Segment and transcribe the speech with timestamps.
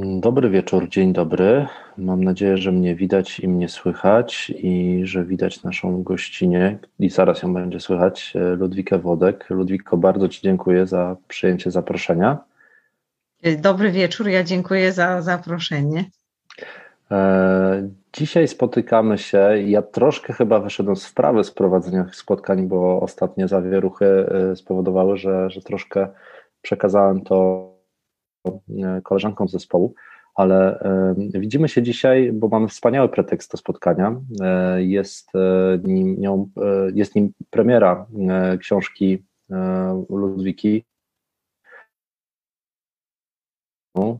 [0.00, 1.66] Dobry wieczór, dzień dobry.
[1.98, 7.42] Mam nadzieję, że mnie widać i mnie słychać i że widać naszą gościnię i zaraz
[7.42, 9.50] ją będzie słychać, Ludwikę Wodek.
[9.50, 12.38] Ludwiko, bardzo Ci dziękuję za przyjęcie zaproszenia.
[13.58, 16.04] Dobry wieczór, ja dziękuję za zaproszenie.
[17.10, 19.38] E, dzisiaj spotykamy się.
[19.66, 25.50] Ja troszkę chyba wyszedłem z wprawy z prowadzenia spotkań, bo ostatnie zawieruchy e, spowodowały, że,
[25.50, 26.08] że troszkę
[26.62, 27.71] przekazałem to
[28.46, 29.94] e, koleżankom z zespołu,
[30.34, 30.84] ale
[31.16, 34.20] widzimy się dzisiaj, bo mamy wspaniały pretekst do spotkania.
[34.76, 35.32] Jest
[35.84, 36.48] nim, nią,
[36.94, 38.06] jest nim premiera
[38.60, 39.24] książki
[40.08, 40.84] Ludwiki.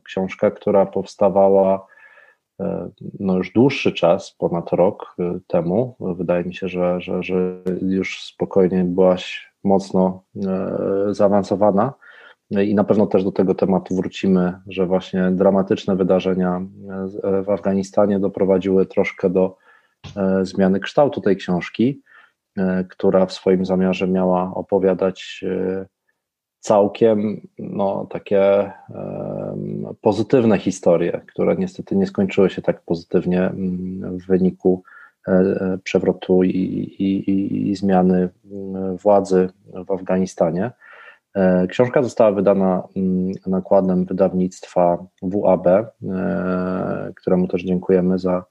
[0.04, 1.86] Książka, która powstawała
[2.62, 5.96] E, no już dłuższy czas, ponad rok e, temu.
[6.00, 11.92] Wydaje mi się, że, że, że już spokojnie byłaś mocno e, zaawansowana
[12.60, 16.66] i na pewno też do tego tematu wrócimy, że właśnie dramatyczne wydarzenia
[17.44, 19.56] w Afganistanie doprowadziły troszkę do
[20.42, 22.02] zmiany kształtu tej książki,
[22.88, 25.44] która w swoim zamiarze miała opowiadać
[26.62, 28.72] całkiem no, takie
[30.00, 34.82] pozytywne historie, które niestety nie skończyły się tak pozytywnie mm, w wyniku
[35.28, 36.50] e, e, przewrotu i,
[36.98, 39.48] i, i, zmiany mm, władzy
[39.86, 40.70] w Afganistanie.
[41.34, 45.66] E, książka została wydana mm, nakładem wydawnictwa WAB,
[47.16, 48.44] któremu też dziękujemy za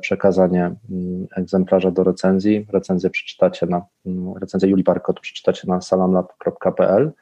[0.00, 0.74] przekazanie
[1.36, 2.66] egzemplarza do recenzji.
[2.72, 3.82] Recenzję przeczytacie na,
[4.40, 7.12] recenzję Julii Barkot przeczytacie na salamlab.pl.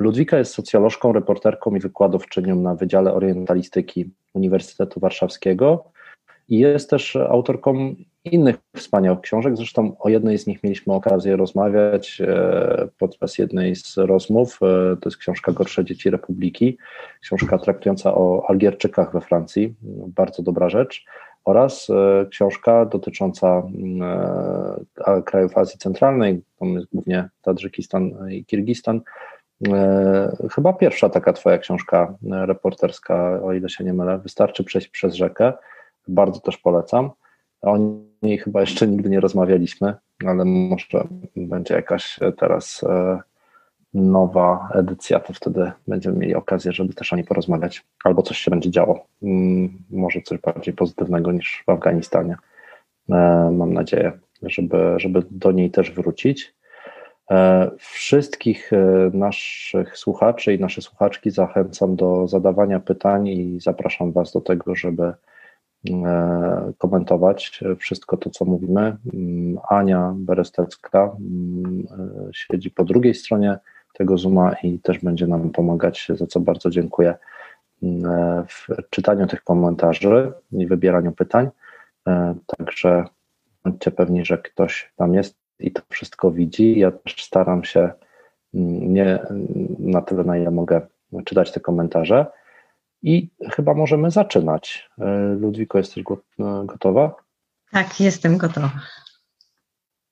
[0.00, 5.84] Ludwika jest socjolożką, reporterką i wykładowczynią na Wydziale Orientalistyki Uniwersytetu Warszawskiego
[6.48, 7.94] i jest też autorką
[8.24, 9.56] innych wspaniałych książek.
[9.56, 14.58] Zresztą o jednej z nich mieliśmy okazję rozmawiać e, podczas jednej z rozmów.
[14.62, 16.78] E, to jest książka Gorsze Dzieci Republiki,
[17.20, 19.74] książka traktująca o Algierczykach we Francji.
[20.06, 21.04] Bardzo dobra rzecz
[21.44, 23.62] oraz e, książka dotycząca
[25.24, 26.42] krajów Azji Centralnej,
[26.92, 29.00] głównie Tadżykistan i Kirgistan.
[30.54, 35.52] Chyba pierwsza taka twoja książka reporterska, o ile się nie mylę, wystarczy przejść przez rzekę.
[36.08, 37.10] Bardzo też polecam.
[37.62, 37.78] O
[38.22, 39.94] niej chyba jeszcze nigdy nie rozmawialiśmy,
[40.26, 42.84] ale może będzie jakaś teraz
[43.94, 48.50] nowa edycja, to wtedy będziemy mieli okazję, żeby też o niej porozmawiać, albo coś się
[48.50, 49.06] będzie działo.
[49.22, 52.36] Mm, może coś bardziej pozytywnego niż w Afganistanie.
[53.10, 54.12] E, mam nadzieję,
[54.42, 56.54] żeby, żeby do niej też wrócić.
[57.30, 64.32] E, wszystkich e, naszych słuchaczy i nasze słuchaczki zachęcam do zadawania pytań i zapraszam Was
[64.32, 65.12] do tego, żeby
[66.78, 68.96] komentować wszystko to, co mówimy.
[69.14, 71.86] Mm, Ania Berestecka mm,
[72.32, 73.58] siedzi po drugiej stronie
[73.92, 77.14] tego Zooma i też będzie nam pomagać, za co bardzo dziękuję
[77.82, 81.48] mm, w czytaniu tych komentarzy i wybieraniu pytań.
[82.08, 83.04] E, także
[83.64, 86.78] bądźcie pewni, że ktoś tam jest i to wszystko widzi.
[86.78, 87.90] Ja też staram się
[88.54, 89.18] nie
[89.78, 90.80] na tyle, na ile mogę
[91.24, 92.26] czytać te komentarze.
[93.02, 94.90] I chyba możemy zaczynać.
[94.98, 96.04] E, Ludwiko, jesteś
[96.64, 97.14] gotowa?
[97.72, 98.70] Tak, jestem gotowa.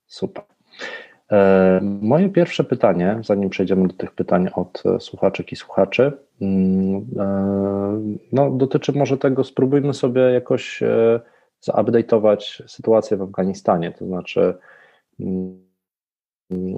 [0.07, 0.43] Super.
[1.31, 7.05] E, moje pierwsze pytanie, zanim przejdziemy do tych pytań od e, słuchaczek i słuchaczy, mm,
[7.19, 10.83] e, no, dotyczy może tego, spróbujmy sobie jakoś
[11.61, 13.91] zaupdate'ować sytuację w Afganistanie.
[13.91, 14.57] To znaczy,
[15.19, 15.71] mm,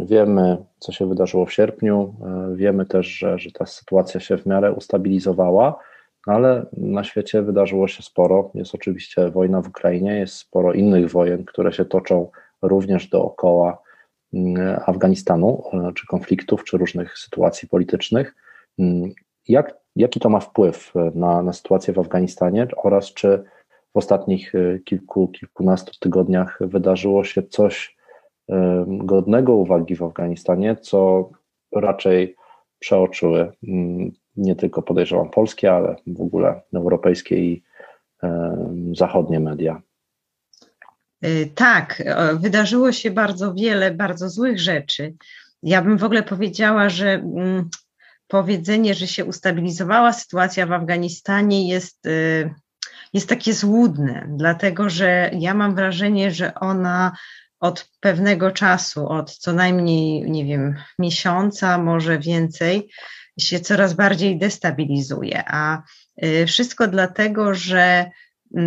[0.05, 2.15] wiemy, co się wydarzyło w sierpniu,
[2.55, 5.79] wiemy też, że, że ta sytuacja się w miarę ustabilizowała,
[6.25, 8.51] ale na świecie wydarzyło się sporo.
[8.55, 13.83] Jest oczywiście wojna w Ukrainie, jest sporo innych wojen, które się toczą również dookoła
[14.33, 18.35] Mm, Afganistanu, e, czy konfliktów, czy różnych sytuacji politycznych.
[18.79, 19.11] Mm,
[19.47, 23.43] jak, jaki to ma wpływ e, na, na sytuację w Afganistanie oraz czy
[23.93, 27.97] w ostatnich e, kilku, kilkunastu tygodniach wydarzyło się coś
[28.87, 31.29] godnego uwagi w Afganistanie, co
[31.75, 32.35] raczej
[32.79, 37.63] przeoczyły mm, nie tylko podejrzewam polskie, ale w ogóle europejskie i
[38.93, 39.81] zachodnie media.
[41.25, 42.03] Y, tak,
[42.39, 45.13] wydarzyło się bardzo wiele bardzo złych rzeczy.
[45.63, 47.69] Ja bym w ogóle powiedziała, że mm,
[48.27, 52.03] powiedzenie, że się ustabilizowała sytuacja w Afganistanie jest,
[53.13, 57.11] jest takie złudne, dlatego że ja mam wrażenie, że ona
[57.59, 62.89] od pewnego czasu, od co najmniej, nie wiem, miesiąca, może więcej,
[63.39, 65.43] się coraz bardziej destabilizuje.
[65.47, 65.81] A
[66.23, 68.05] y, wszystko dlatego, że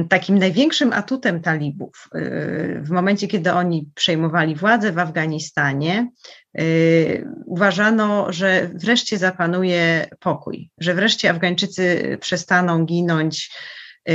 [0.08, 2.08] takim największym atutem talibów
[2.80, 6.10] w momencie, kiedy oni przejmowali władzę w Afganistanie,
[7.44, 13.50] uważano, że wreszcie zapanuje pokój, że wreszcie Afgańczycy przestaną ginąć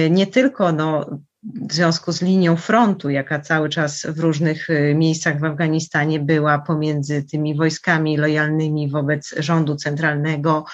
[0.10, 5.40] nie tylko no, w związku z linią frontu, jaka cały czas w różnych y, miejscach
[5.40, 10.66] w Afganistanie była pomiędzy tymi wojskami lojalnymi wobec rządu centralnego,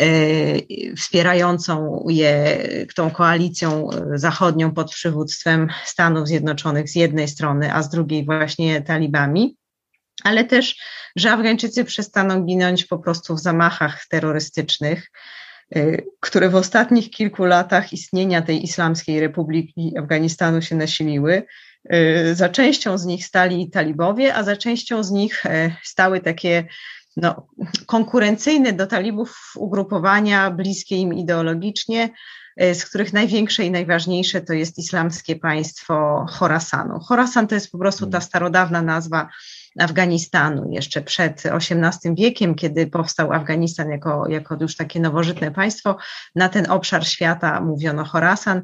[0.00, 2.58] y, wspierającą je
[2.94, 9.56] tą koalicją zachodnią pod przywództwem Stanów Zjednoczonych z jednej strony, a z drugiej właśnie talibami,
[10.22, 10.76] ale też,
[11.16, 15.04] że Afgańczycy przestaną ginąć po prostu w zamachach terrorystycznych.
[15.04, 15.43] Y,
[16.20, 21.42] które w ostatnich kilku latach istnienia tej Islamskiej Republiki Afganistanu się nasiliły.
[21.92, 26.64] Y, za częścią z nich stali talibowie, a za częścią z nich e, stały takie
[27.16, 27.46] no,
[27.86, 32.10] konkurencyjne do talibów ugrupowania, bliskie im ideologicznie,
[32.56, 37.00] e, z których największe i najważniejsze to jest islamskie państwo Chorasanu.
[37.00, 39.28] Chorasan to jest po prostu ta starodawna nazwa
[39.80, 45.96] Afganistanu jeszcze przed XVIII wiekiem, kiedy powstał Afganistan jako, jako już takie nowożytne państwo.
[46.34, 48.62] Na ten obszar świata mówiono Chorasan.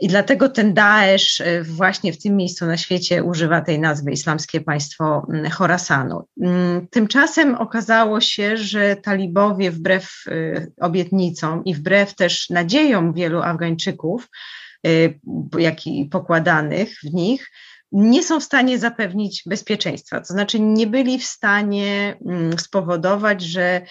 [0.00, 4.60] I dlatego ten Daesh y, właśnie w tym miejscu na świecie używa tej nazwy Islamskie
[4.60, 6.28] Państwo mm, Chorasanu.
[6.42, 14.28] Mm, tymczasem okazało się, że talibowie wbrew y, obietnicom i wbrew też nadziejom wielu Afgańczyków,
[14.86, 15.20] y,
[15.58, 17.50] jak i pokładanych w nich,
[17.92, 20.20] nie są w stanie zapewnić bezpieczeństwa.
[20.20, 23.82] To znaczy, nie byli w stanie mm, spowodować, że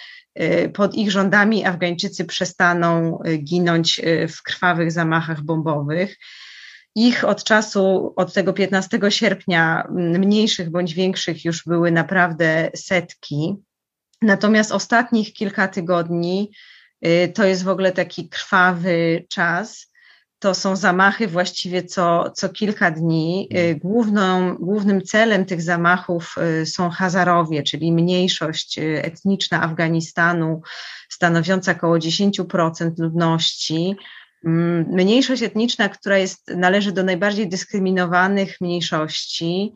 [0.41, 6.17] y, pod ich rządami Afgańczycy przestaną y, ginąć y, w krwawych zamachach bombowych.
[6.95, 13.55] Ich od czasu, od tego 15 sierpnia, mm, mniejszych bądź większych, już były naprawdę setki.
[14.21, 16.51] Natomiast ostatnich kilka tygodni
[17.33, 19.88] to jest w ogóle taki krwawy czas
[20.39, 23.49] to są zamachy właściwie co, co kilka dni.
[23.57, 30.61] Y, główną, głównym celem tych zamachów y, są Hazarowie, czyli mniejszość y, etniczna Afganistanu,
[31.09, 33.95] stanowiąca około 10% ludności.
[34.45, 39.73] Mm, mniejszość etniczna, która jest, należy do najbardziej dyskryminowanych mniejszości,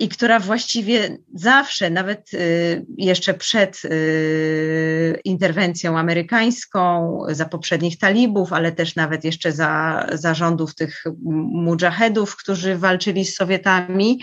[0.00, 8.72] i która właściwie zawsze, nawet y, jeszcze przed y, interwencją amerykańską, za poprzednich talibów, ale
[8.72, 11.04] też nawet jeszcze za, za rządów tych
[11.52, 14.20] mujahedów, którzy walczyli z Sowietami,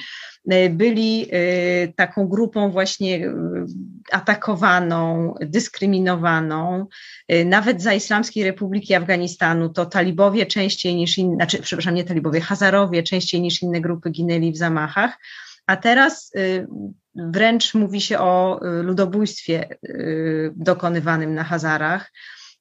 [0.70, 3.34] byli e, taką grupą właśnie e,
[4.12, 6.88] atakowaną, dyskryminowaną.
[7.46, 13.04] Nawet za Islamskiej Republiki Afganistanu to talibowie częściej niż inne, znaczy, przepraszam, nie talibowie, Hazarowie
[13.04, 15.18] częściej niż inne grupy ginęli w zamachach.
[15.66, 16.32] A teraz
[17.16, 19.68] wręcz mówi się o ludobójstwie
[20.56, 22.12] dokonywanym na Hazarach.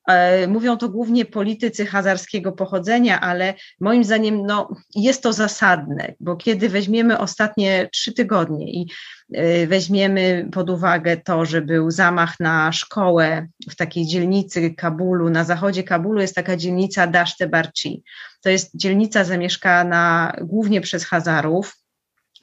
[0.06, 6.37] E, mówią to głównie politycy hazarskiego pochodzenia, ale moim zdaniem no, jest to zasadne, bo
[6.37, 8.91] kiedy weźmiemy ostatnie trzy tygodnie i
[9.35, 15.44] e, weźmiemy pod uwagę to, że był zamach na szkołę w takiej dzielnicy Kabulu, na
[15.44, 18.03] zachodzie Kabulu jest taka dzielnica Dashte Barchi.
[18.43, 21.86] To jest dzielnica zamieszkana głównie przez Hazarów,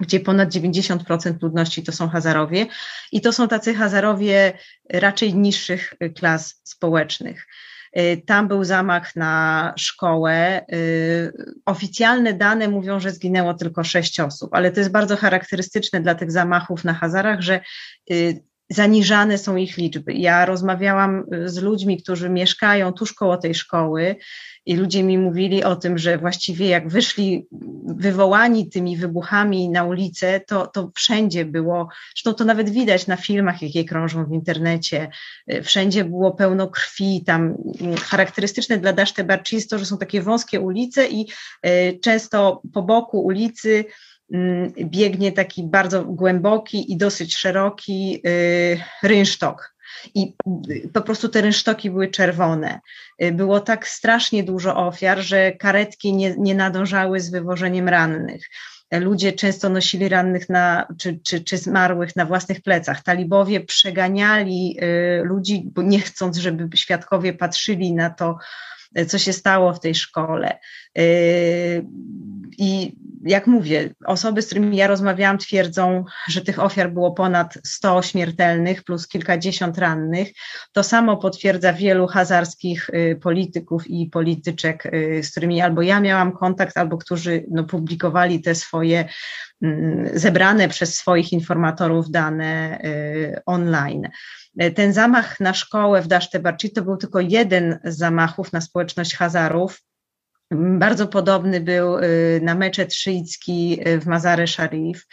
[0.04, 2.66] gdzie ponad 90% ludności to są Hazarowie
[3.12, 4.54] i to są tacy Hazarowie
[4.90, 7.48] raczej niższych klas społecznych.
[7.98, 10.66] Y, tam był zamach na szkołę.
[10.74, 11.34] Y,
[11.66, 16.32] oficjalne dane mówią, że zginęło tylko sześć osób, ale to jest bardzo charakterystyczne dla tych
[16.32, 17.60] zamachów na Hazarach, że
[18.12, 20.14] y, zaniżane są ich liczby.
[20.14, 24.16] Ja rozmawiałam z ludźmi, którzy mieszkają tuż koło tej szkoły
[24.66, 27.48] i ludzie mi mówili o tym, że właściwie jak wyszli
[27.86, 33.62] wywołani tymi wybuchami na ulicę, to, to wszędzie było, zresztą to nawet widać na filmach,
[33.62, 35.10] jakie krążą w internecie,
[35.64, 37.56] wszędzie było pełno krwi, tam
[38.02, 41.28] charakterystyczne dla Daszte Barczy jest to, że są takie wąskie ulice i
[41.62, 43.86] e, często po boku ulicy mm,
[44.86, 49.74] biegnie taki bardzo głęboki i dosyć szeroki e, rynsztok
[50.16, 50.36] i
[50.94, 52.80] po prostu te rynsztoki były czerwone.
[53.34, 58.50] Było tak strasznie dużo ofiar, że karetki nie, nie nadążały z wywożeniem rannych.
[58.92, 63.04] Ludzie często nosili rannych na, czy, czy, czy zmarłych na własnych plecach.
[63.04, 68.38] Talibowie przeganiali y, ludzi, bo nie chcąc, żeby świadkowie patrzyli na to,
[69.08, 70.60] co się stało w tej szkole.
[70.98, 71.86] Y,
[72.58, 72.96] I
[73.26, 78.84] jak mówię, osoby, z którymi ja rozmawiałam, twierdzą, że tych ofiar było ponad 100 śmiertelnych
[78.84, 80.32] plus kilkadziesiąt rannych.
[80.72, 86.32] To samo potwierdza wielu hazarskich y, polityków i polityczek, y, z którymi albo ja miałam
[86.32, 89.06] kontakt, albo którzy no, publikowali te swoje
[89.62, 92.80] mm, zebrane przez swoich informatorów dane
[93.46, 94.10] online.
[94.76, 99.82] Ten zamach na szkołę w Dasztebarczy to był tylko jeden z zamachów na społeczność Hazarów
[100.52, 101.98] Bardzo podobny był
[102.42, 105.08] na meczet szyicki w Mazare Sharif.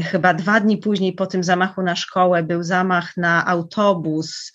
[0.00, 4.52] Chyba dwa dni później po tym zamachu na szkołę był zamach na autobus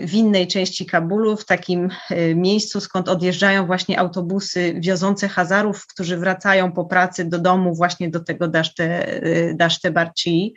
[0.00, 1.90] w innej części Kabulu, w takim
[2.34, 8.20] miejscu, skąd odjeżdżają właśnie autobusy wiozące Hazarów, którzy wracają po pracy do domu właśnie do
[8.20, 9.20] tego Daszte,
[9.54, 10.54] Daszte Barci.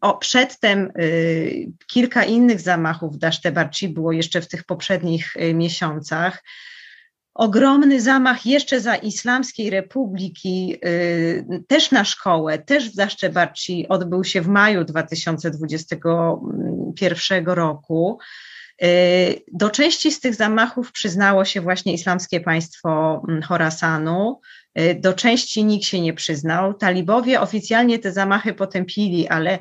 [0.00, 6.42] O, przedtem y, kilka innych zamachów Dasztebarci było jeszcze w tych poprzednich y, miesiącach.
[7.34, 14.42] Ogromny zamach jeszcze za Islamskiej Republiki, y, też na szkołę, też w Dasztebarci odbył się
[14.42, 16.00] w maju 2021
[17.46, 18.18] roku.
[19.52, 24.40] Do części z tych zamachów przyznało się właśnie Islamskie Państwo mm, Chorasanu.
[24.78, 26.74] Y, do części nikt się nie przyznał.
[26.74, 29.58] Talibowie oficjalnie te zamachy potępili, ale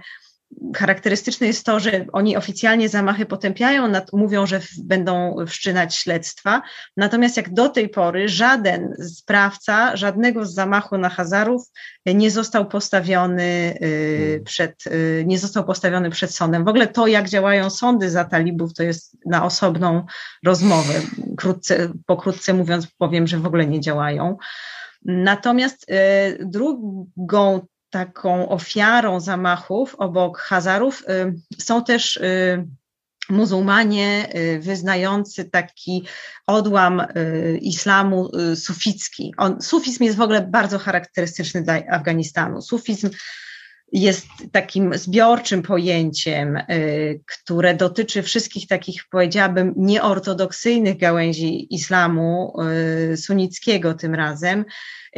[0.76, 6.62] charakterystyczne jest to, że oni oficjalnie zamachy potępiają, mówią, że będą wszczynać śledztwa,
[6.98, 11.72] natomiast jak do tej pory żaden sprawca żadnego z zamachu na Hazarów
[12.06, 14.44] nie został postawiony y, hmm.
[14.44, 16.66] przed, y, nie został postawiony przed sądem.
[16.66, 20.06] W ogóle to, jak działają sądy za talibów, to jest na osobną
[20.46, 20.94] rozmowę.
[21.38, 24.38] Krótce, pokrótce mówiąc, powiem, że w ogóle nie działają.
[25.06, 32.66] Natomiast e, drugą taką ofiarą zamachów obok Hazarów e, są też e,
[33.30, 36.04] muzułmanie wyznający taki
[36.48, 37.04] odłam
[37.62, 39.34] islamu suficki.
[39.38, 42.62] On, sufizm jest w ogóle bardzo charakterystyczny dla Afganistanu.
[42.62, 43.10] Sufizm
[43.92, 46.60] jest takim zbiorczym pojęciem,
[47.26, 52.54] które dotyczy wszystkich takich, powiedziałabym, nieortodoksyjnych gałęzi islamu
[53.16, 54.66] sunnickiego tym razem,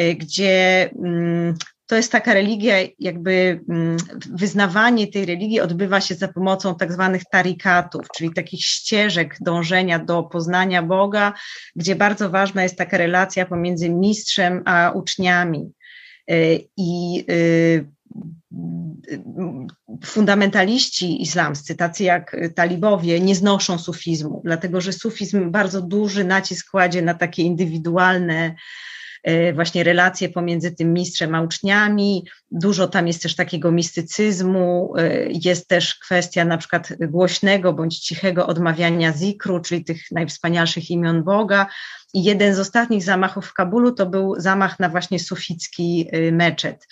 [0.02, 1.56] Y, gdzie mm,
[1.88, 3.98] to jest taka religia, jakby mm,
[4.34, 10.24] wyznawanie tej religii odbywa się za pomocą tak zwanych tarikatów, czyli takich ścieżek dążenia do
[10.24, 11.34] poznania Boga,
[11.76, 15.72] gdzie bardzo ważna jest taka relacja pomiędzy mistrzem a uczniami.
[16.32, 17.86] Y, I y,
[20.06, 27.02] fundamentaliści islamscy, tacy jak talibowie, nie znoszą sufizmu, dlatego że sufizm bardzo duży nacisk kładzie
[27.02, 28.56] na takie indywidualne
[29.54, 32.28] właśnie relacje pomiędzy tym mistrzem a uczniami.
[32.52, 38.48] Dużo tam jest też takiego mistycyzmu, e, jest też kwestia na przykład głośnego bądź cichego
[38.48, 41.68] odmawiania zikru, czyli tych najwspanialszych imion Boga.
[42.14, 46.88] I jeden z ostatnich zamachów w Kabulu to był zamach na właśnie suficki e, meczet.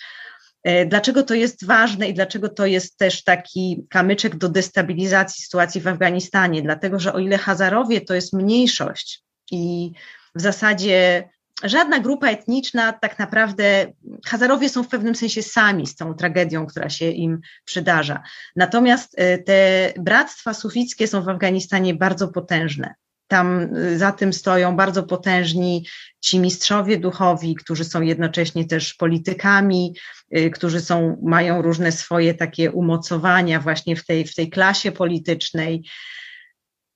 [0.86, 5.88] Dlaczego to jest ważne i dlaczego to jest też taki kamyczek do destabilizacji sytuacji w
[5.88, 6.62] Afganistanie?
[6.62, 9.92] Dlatego, że o ile Hazarowie to jest mniejszość i
[10.34, 11.28] w zasadzie
[11.62, 13.92] żadna grupa etniczna tak naprawdę,
[14.26, 18.22] Hazarowie są w pewnym sensie sami z tą tragedią, która się im przydarza.
[18.56, 22.94] Natomiast e, te bractwa sufickie są w Afganistanie bardzo potężne.
[23.28, 25.86] Tam e, za tym stoją bardzo potężni
[26.20, 29.94] ci mistrzowie duchowi, którzy są jednocześnie też politykami,
[30.30, 35.84] e, którzy są, mają różne swoje takie umocowania właśnie w tej, w tej klasie politycznej.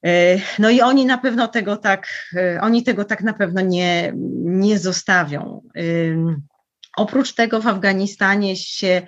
[0.04, 4.12] E, no i oni na pewno tego tak, e, oni tego tak na pewno nie,
[4.44, 5.62] nie zostawią.
[5.76, 5.82] E,
[6.96, 9.02] oprócz tego w Afganistanie się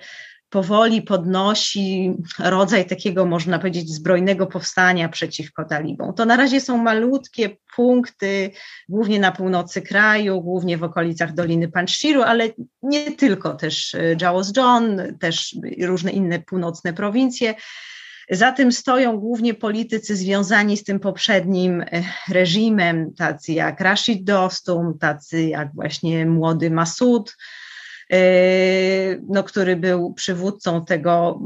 [0.49, 6.13] powoli podnosi rodzaj takiego, można powiedzieć, zbrojnego powstania przeciwko talibom.
[6.13, 8.51] To na razie są malutkie punkty,
[8.89, 12.49] głównie na północy kraju, głównie w okolicach Doliny Panjshiru, ale
[12.81, 17.55] nie tylko, też Jawas John, też różne inne północne prowincje.
[18.35, 21.85] Za tym stoją głównie politycy związani z tym poprzednim e,
[22.29, 27.37] reżimem, tacy jak Rashid Dostum, tacy jak właśnie młody Masud,
[29.29, 31.39] no, który był przywódcą tego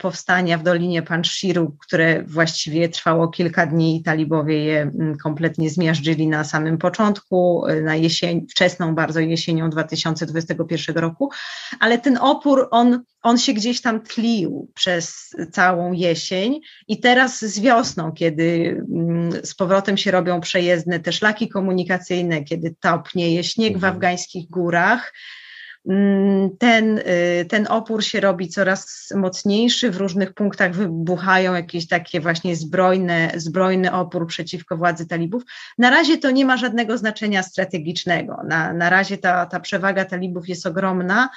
[0.00, 6.28] powstania w Dolinie Panshiru, które właściwie trwało kilka dni i talibowie je mm, kompletnie zmiażdżyli
[6.28, 11.30] na samym początku, e, na jesień, wczesną bardzo jesienią 2021 roku,
[11.80, 17.60] ale ten opór, on, on się gdzieś tam tlił przez całą jesień i teraz z
[17.60, 23.76] wiosną, kiedy mm, z powrotem się robią przejezdne te szlaki komunikacyjne, kiedy topnieje śnieg w
[23.76, 23.92] mhm.
[23.92, 25.12] afgańskich górach,
[26.58, 32.56] ten, y, ten opór się robi coraz mocniejszy, w różnych punktach wybuchają jakieś takie właśnie
[32.56, 35.42] zbrojne, zbrojny opór przeciwko władzy talibów.
[35.78, 38.36] Na razie to nie ma żadnego znaczenia strategicznego.
[38.48, 41.28] Na, na razie ta, ta przewaga talibów jest ogromna.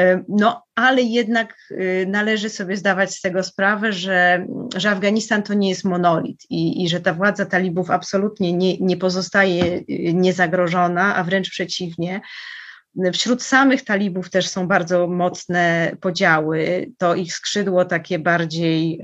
[0.00, 4.46] Y, no, ale jednak y, należy sobie zdawać z tego sprawę, że,
[4.76, 8.96] że Afganistan to nie jest monolit i, i że ta władza talibów absolutnie nie, nie
[8.96, 9.80] pozostaje
[10.14, 12.20] niezagrożona, a wręcz przeciwnie.
[13.12, 16.90] Wśród samych talibów też są bardzo mocne podziały.
[16.98, 19.00] To ich skrzydło takie bardziej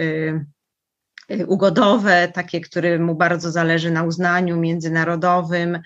[1.30, 5.78] y, ugodowe, takie, któremu bardzo zależy na uznaniu międzynarodowym,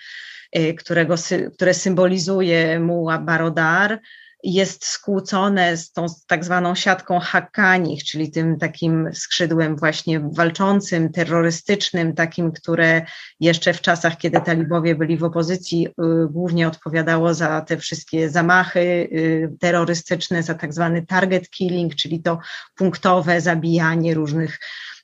[0.78, 1.14] którego,
[1.54, 4.00] które symbolizuje mu Barodar
[4.42, 12.14] jest skłócone z tą tak zwaną siatką Hakkanich, czyli tym takim skrzydłem właśnie walczącym, terrorystycznym,
[12.14, 13.02] takim, które
[13.40, 15.92] jeszcze w czasach, kiedy talibowie byli w opozycji, y,
[16.30, 22.38] głównie odpowiadało za te wszystkie zamachy y, terrorystyczne, za tak zwany target killing, czyli to
[22.75, 24.58] punktowe zabijanie różnych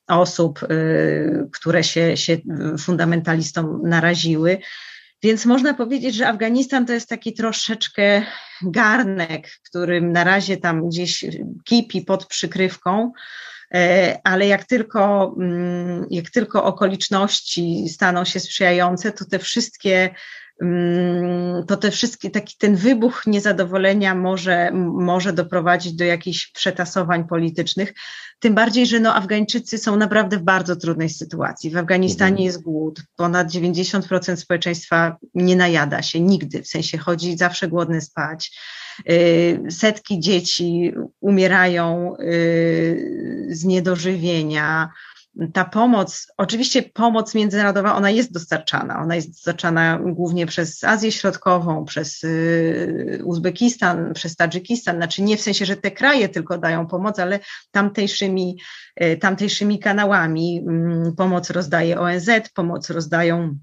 [0.08, 2.38] osób, y, które się, się
[2.78, 4.58] fundamentalistom naraziły.
[5.22, 8.22] Więc można powiedzieć, że Afganistan to jest taki troszeczkę
[8.62, 11.24] garnek, którym na razie tam gdzieś
[11.64, 13.12] kipi pod przykrywką,
[13.74, 20.10] e, ale jak tylko, mm, jak tylko okoliczności staną się sprzyjające, to te wszystkie
[21.66, 27.94] to te wszystkie, taki ten wybuch niezadowolenia może, może doprowadzić do jakichś przetasowań politycznych.
[28.38, 31.70] Tym bardziej, że no Afgańczycy są naprawdę w bardzo trudnej sytuacji.
[31.70, 32.46] W Afganistanie mhm.
[32.46, 33.02] jest głód.
[33.16, 38.58] Ponad 90% społeczeństwa nie najada się nigdy, w sensie chodzi zawsze głodny spać.
[39.10, 44.90] Y, setki dzieci umierają y, z niedożywienia
[45.52, 49.00] ta pomoc, oczywiście pomoc międzynarodowa, ona jest dostarczana.
[49.02, 54.96] Ona jest dostarczana głównie przez Azję Środkową, przez y, Uzbekistan, przez Tadżykistan.
[54.96, 57.40] Znaczy nie w sensie, że te kraje tylko dają pomoc, ale
[57.70, 58.58] tamtejszymi,
[59.02, 60.64] y, tamtejszymi kanałami.
[60.68, 63.58] Mm, pomoc rozdaje ONZ, pomoc rozdają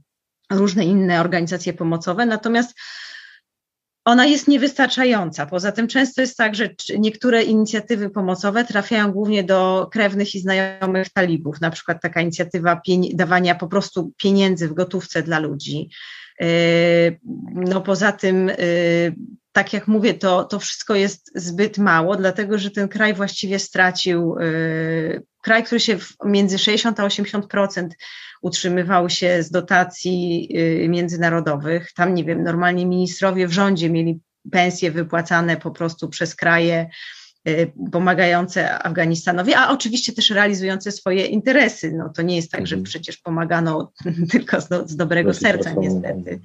[0.51, 2.25] różne inne organizacje pomocowe.
[2.25, 2.73] Natomiast
[4.05, 5.45] ona jest niewystarczająca.
[5.45, 6.69] Poza tym często jest tak, że
[6.99, 12.81] niektóre inicjatywy pomocowe trafiają głównie do krewnych i znajomych talibów, na przykład taka inicjatywa
[13.13, 15.89] dawania po prostu pieniędzy w gotówce dla ludzi.
[16.39, 16.47] Yy,
[17.53, 19.15] no poza tym, yy,
[19.55, 24.35] tak jak mówię, to, to wszystko jest zbyt mało, dlatego że ten kraj właściwie stracił,
[24.39, 27.87] yy, kraj, który się między 60 a 80%
[28.41, 30.49] utrzymywał się z dotacji
[30.83, 31.93] y, międzynarodowych.
[31.93, 34.19] Tam, nie wiem, normalnie ministrowie w rządzie mieli
[34.51, 36.89] pensje wypłacane po prostu przez kraje
[37.47, 41.93] y, pomagające Afganistanowi, a oczywiście też realizujące swoje interesy.
[41.97, 42.83] No, to nie jest tak, że mhm.
[42.83, 43.91] przecież pomagano
[44.31, 46.41] tylko z, do, z dobrego serca, niestety.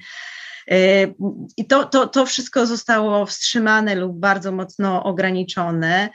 [0.72, 1.14] Y,
[1.56, 6.08] I to, to, to wszystko zostało wstrzymane lub bardzo mocno ograniczone.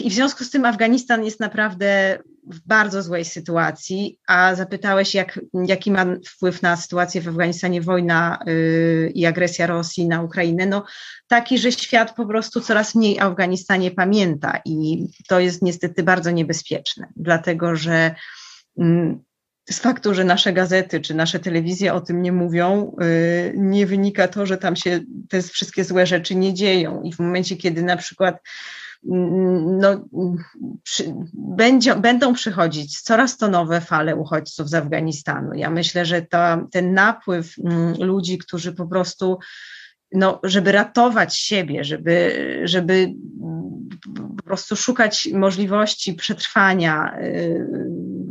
[0.00, 5.40] I w związku z tym Afganistan jest naprawdę w bardzo złej sytuacji, a zapytałeś, jak,
[5.66, 10.84] jaki ma wpływ na sytuację w Afganistanie wojna yy, i agresja Rosji na Ukrainę, no
[11.28, 16.30] taki, że świat po prostu coraz mniej o Afganistanie pamięta i to jest niestety bardzo
[16.30, 18.14] niebezpieczne, dlatego że
[18.76, 19.18] yy,
[19.70, 24.28] z faktu, że nasze gazety czy nasze telewizje o tym nie mówią, yy, nie wynika
[24.28, 27.96] to, że tam się te wszystkie złe rzeczy nie dzieją i w momencie, kiedy na
[27.96, 28.38] przykład
[29.04, 30.08] no,
[30.82, 35.54] przy, będzie, będą przychodzić coraz to nowe fale uchodźców z Afganistanu.
[35.54, 36.38] Ja myślę, że to,
[36.72, 39.38] ten napływ mm, ludzi, którzy po prostu,
[40.12, 42.32] no, żeby ratować siebie, żeby,
[42.64, 43.14] żeby
[44.36, 47.66] po prostu szukać możliwości przetrwania y,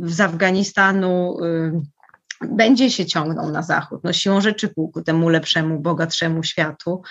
[0.02, 1.72] z Afganistanu, y,
[2.48, 7.02] będzie się ciągnął na zachód, no siłą rzeczy ku temu lepszemu, bogatszemu światu.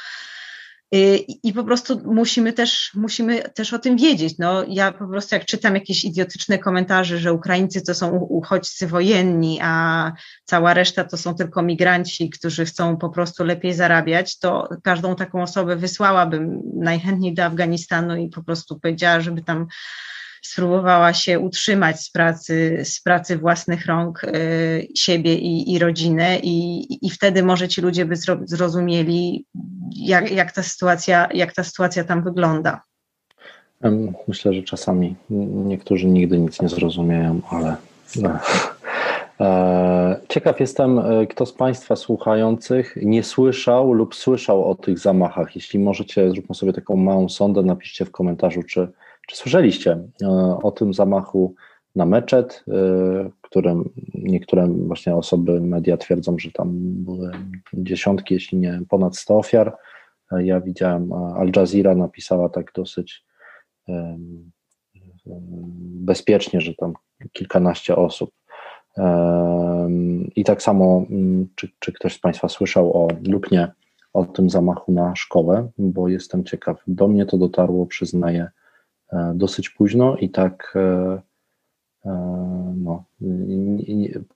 [1.43, 4.38] I po prostu musimy też, musimy też o tym wiedzieć.
[4.39, 9.60] No, ja po prostu jak czytam jakieś idiotyczne komentarze, że Ukraińcy to są uchodźcy wojenni,
[9.62, 10.12] a
[10.45, 15.41] cała reszta to są tylko migranci, którzy chcą po prostu lepiej zarabiać, to każdą taką
[15.41, 19.67] osobę wysłałabym najchętniej do Afganistanu i po prostu powiedziała, żeby tam
[20.41, 26.88] spróbowała się utrzymać z pracy, z pracy własnych rąk y, siebie i, i rodzinę i,
[27.08, 29.45] i wtedy może ci ludzie by zrozumieli,
[29.95, 32.82] jak, jak, ta sytuacja, jak ta sytuacja tam wygląda.
[34.27, 35.15] Myślę, że czasami
[35.65, 37.75] niektórzy nigdy nic nie zrozumieją, ale.
[38.15, 38.39] No.
[39.39, 45.56] E, ciekaw jestem, e, kto z Państwa słuchających nie słyszał lub słyszał o tych zamachach.
[45.56, 48.88] Jeśli możecie, zróbmy sobie taką małą sondę, napiszcie w komentarzu, czy,
[49.27, 50.27] czy słyszeliście e,
[50.63, 51.55] o tym zamachu
[51.95, 52.65] na meczet,
[53.41, 57.31] którym niektóre właśnie osoby, media twierdzą, że tam były
[57.73, 59.77] dziesiątki, jeśli nie ponad 100 ofiar.
[60.31, 63.25] Ja widziałem, Al Jazeera napisała tak dosyć
[66.05, 66.93] bezpiecznie, że tam
[67.31, 68.31] kilkanaście osób.
[70.36, 73.71] I tak samo, mm, czy, czy ktoś z Państwa słyszał o lub nie
[74.13, 76.84] o tym zamachu na szkołę, bo jestem ciekaw.
[76.88, 78.61] Do mnie to dotarło, przyznaję, e,
[79.34, 81.21] dosyć późno i tak e,
[82.06, 82.12] e,
[82.78, 83.04] no,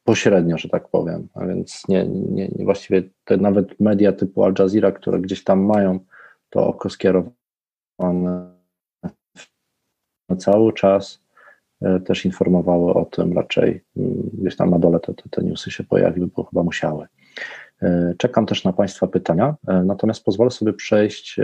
[0.03, 1.27] pośrednio, że tak powiem.
[1.33, 5.99] A więc nie, nie, właściwie te nawet media typu Al Jazeera, które gdzieś tam mają
[6.49, 7.35] to oko skierowane
[10.37, 11.25] cały czas
[12.05, 15.83] też informowały o tym, raczej mm, gdzieś tam na dole te, te, te newsy się
[15.83, 17.07] pojawiły, bo chyba musiały.
[18.17, 21.39] Czekam też na Państwa pytania, natomiast pozwolę sobie przejść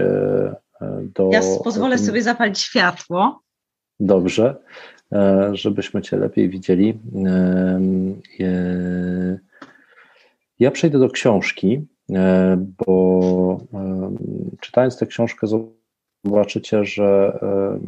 [1.15, 1.30] do.
[1.34, 3.41] Ja pozwolę sobie zapalić światło.
[4.00, 4.56] Dobrze,
[5.52, 7.00] żebyśmy Cię lepiej widzieli.
[10.60, 11.88] Ja przejdę do książki,
[12.88, 13.58] bo
[14.62, 15.48] czytając tę książkę,
[16.26, 17.39] zobaczycie, że,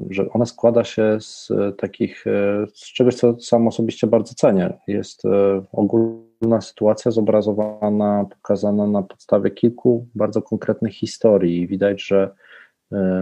[0.09, 2.25] że ona składa się z takich,
[2.73, 4.73] z czegoś, co sam osobiście bardzo cenię.
[4.87, 5.21] Jest
[5.71, 11.67] ogólna sytuacja zobrazowana, pokazana na podstawie kilku bardzo konkretnych historii.
[11.67, 12.35] Widać, że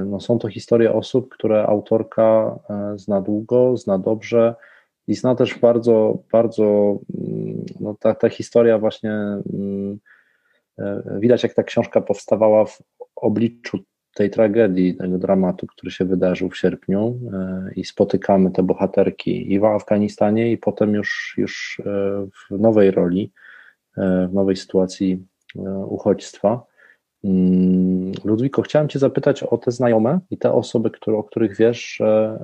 [0.06, 2.60] no, są to historie osób, które autorka
[2.96, 4.56] zna długo, zna dobrze
[5.08, 6.98] i zna też bardzo, bardzo,
[7.80, 9.14] no, ta, ta historia właśnie
[11.20, 12.82] widać, jak ta książka powstawała w
[13.16, 13.80] obliczu
[14.14, 19.60] tej tragedii, tego dramatu, który się wydarzył w sierpniu e, i spotykamy te bohaterki i
[19.60, 23.32] w Afganistanie i potem już, już e, w nowej roli,
[23.98, 25.26] e, w nowej sytuacji
[25.88, 26.64] uchodźstwa.
[27.24, 31.96] Mm, Ludwiko, chciałem Cię zapytać o te znajome i te osoby, które, o których wiesz,
[31.96, 32.40] że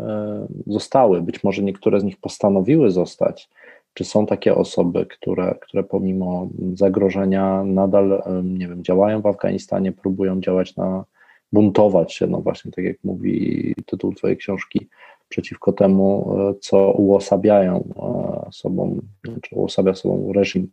[0.67, 3.49] zostały, być może niektóre z nich postanowiły zostać.
[3.93, 10.41] Czy są takie osoby, które, które pomimo zagrożenia nadal, nie wiem, działają w Afganistanie, próbują
[10.41, 11.05] działać na,
[11.51, 14.87] buntować się, no właśnie tak jak mówi tytuł Twojej książki,
[15.29, 19.01] przeciwko temu, e, co uosabiają e, sobą,
[19.41, 20.67] czy uosabia sobą reżim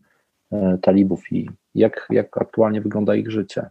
[0.53, 3.67] e, talibów i jak, jak aktualnie wygląda ich życie.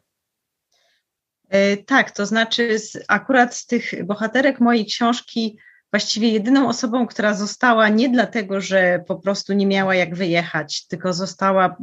[1.86, 5.58] Tak, to znaczy z, akurat z tych bohaterek mojej książki
[5.92, 11.14] właściwie jedyną osobą, która została nie dlatego, że po prostu nie miała jak wyjechać, tylko
[11.14, 11.76] została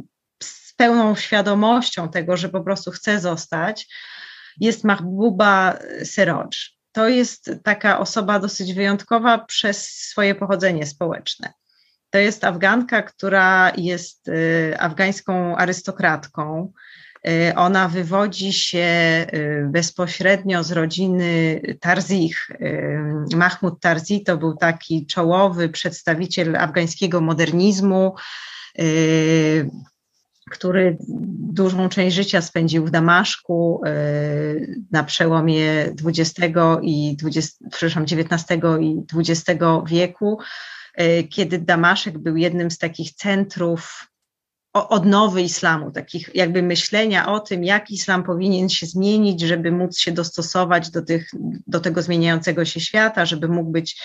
[0.43, 3.87] z pełną świadomością tego, że po prostu chce zostać,
[4.59, 6.47] jest Mahbuba Seroj.
[6.91, 11.53] To jest taka osoba dosyć wyjątkowa przez swoje pochodzenie społeczne.
[12.09, 16.73] To jest Afganka, która jest y, afgańską arystokratką.
[17.27, 18.87] Y, ona wywodzi się
[19.33, 22.51] y, bezpośrednio z rodziny Tarzich.
[23.35, 28.15] Mahmud Tarzi to był taki czołowy przedstawiciel afgańskiego modernizmu
[30.51, 30.97] który
[31.53, 33.91] dużą część życia spędził w Damaszku e,
[34.91, 40.39] na przełomie XX i 20, przepraszam, XIX i XX wieku,
[40.95, 44.10] e, kiedy Damaszek był jednym z takich centrów
[44.73, 50.11] odnowy islamu, takich jakby myślenia o tym, jak islam powinien się zmienić, żeby móc się
[50.11, 51.31] dostosować do, tych,
[51.67, 54.01] do tego zmieniającego się świata, żeby mógł być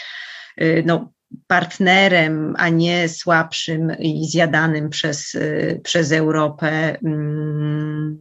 [0.56, 1.12] e, no,
[1.46, 8.18] partnerem, a nie słabszym i zjadanym przez, y, przez Europę mm,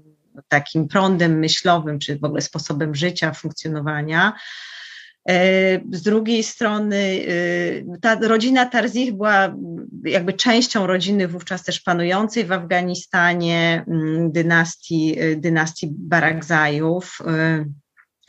[0.48, 4.34] takim prądem myślowym, czy w ogóle sposobem życia, funkcjonowania.
[5.30, 9.56] E, z drugiej strony y, ta rodzina Tarzich była
[10.04, 17.20] jakby częścią rodziny wówczas też panującej w Afganistanie, mm, dynastii, y, dynastii Barakzajów.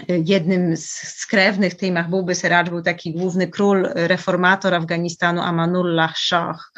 [0.09, 6.73] Jednym z krewnych tej Mahbuby Seraj był taki główny król, reformator Afganistanu Amanullah Shah,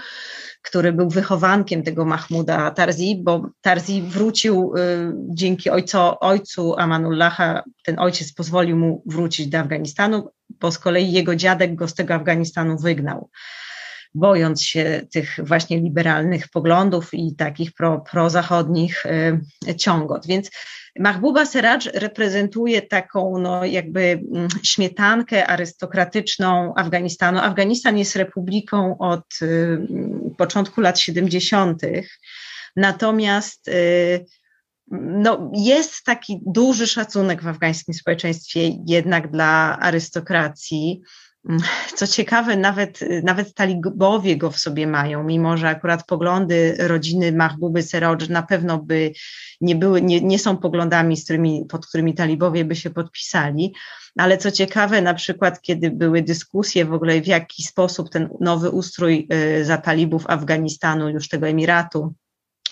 [0.68, 7.98] który był wychowankiem tego Mahmuda Tarzi, bo Tarzi wrócił y, dzięki ojcu, ojcu Amanullaha, ten
[7.98, 12.78] ojciec pozwolił mu wrócić do Afganistanu, bo z kolei jego dziadek go z tego Afganistanu
[12.78, 13.30] wygnał
[14.14, 20.26] bojąc się tych właśnie liberalnych poglądów i takich pro, prozachodnich y, ciągot.
[20.26, 20.50] Więc
[20.98, 27.38] Mahbuba Seraj reprezentuje taką no, jakby mm, śmietankę arystokratyczną Afganistanu.
[27.38, 29.78] Afganistan jest republiką od y,
[30.38, 31.82] początku lat 70.,
[32.76, 34.26] natomiast y,
[34.90, 41.02] no, jest taki duży szacunek w afgańskim społeczeństwie jednak dla arystokracji.
[41.94, 47.82] Co ciekawe, nawet, nawet talibowie go w sobie mają, mimo że akurat poglądy rodziny Mahbuby
[47.82, 49.12] Seroj na pewno by
[49.60, 53.74] nie, były, nie, nie są poglądami, z którymi, pod którymi talibowie by się podpisali.
[54.16, 58.70] Ale co ciekawe, na przykład, kiedy były dyskusje w ogóle, w jaki sposób ten nowy
[58.70, 62.14] ustrój y, za talibów Afganistanu, już tego Emiratu,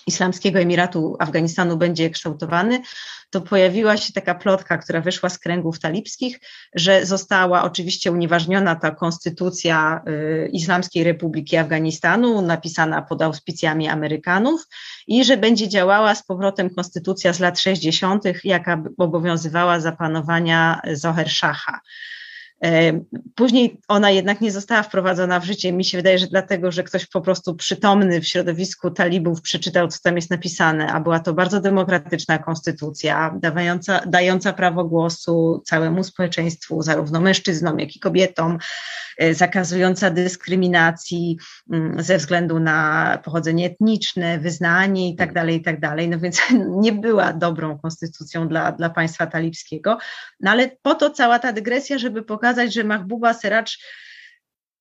[0.07, 2.81] Islamskiego Emiratu Afganistanu będzie kształtowany,
[3.29, 6.39] to pojawiła się taka plotka, która wyszła z kręgów talibskich,
[6.75, 14.61] że została oczywiście unieważniona ta konstytucja y, Islamskiej Republiki Afganistanu, napisana pod auspicjami Amerykanów
[15.07, 21.29] i że będzie działała z powrotem konstytucja z lat 60., jaka obowiązywała za panowania Zoher
[21.29, 21.79] Shaha.
[22.63, 22.99] E,
[23.35, 25.71] później ona jednak nie została wprowadzona w życie.
[25.71, 29.99] Mi się wydaje, że dlatego, że ktoś po prostu przytomny w środowisku talibów przeczytał, co
[30.03, 36.81] tam jest napisane, a była to bardzo demokratyczna konstytucja, dająca, dająca prawo głosu całemu społeczeństwu,
[36.81, 38.57] zarówno mężczyznom, jak i kobietom,
[39.31, 41.37] zakazująca dyskryminacji
[41.73, 45.79] mm, ze względu na pochodzenie etniczne, wyznanie itd., tak itd.
[45.81, 46.41] Tak no więc
[46.83, 49.97] nie była dobrą konstytucją dla, dla państwa talibskiego.
[50.39, 53.79] No ale po to cała ta dygresja, żeby pokazać, że Mahbuba Seracz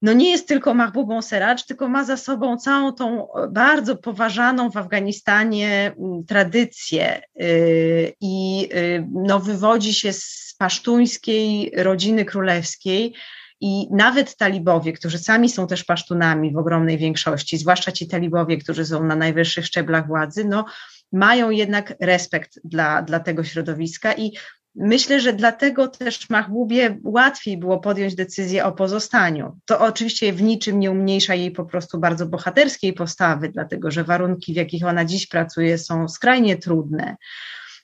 [0.03, 4.77] no nie jest tylko Mahbubą Seracz, tylko ma za sobą całą tą bardzo poważaną w
[4.77, 13.15] Afganistanie mm, tradycję y, i y, no wywodzi się z pasztuńskiej rodziny królewskiej,
[13.61, 18.85] i nawet talibowie, którzy sami są też pasztunami w ogromnej większości, zwłaszcza ci talibowie, którzy
[18.85, 20.65] są na najwyższych szczeblach władzy, no,
[21.13, 24.33] mają jednak respekt dla, dla tego środowiska i
[24.79, 29.59] Myślę, że dlatego też Mahbubie łatwiej było podjąć decyzję o pozostaniu.
[29.65, 34.53] To oczywiście w niczym nie umniejsza jej po prostu bardzo bohaterskiej postawy, dlatego że warunki,
[34.53, 37.17] w jakich ona dziś pracuje, są skrajnie trudne.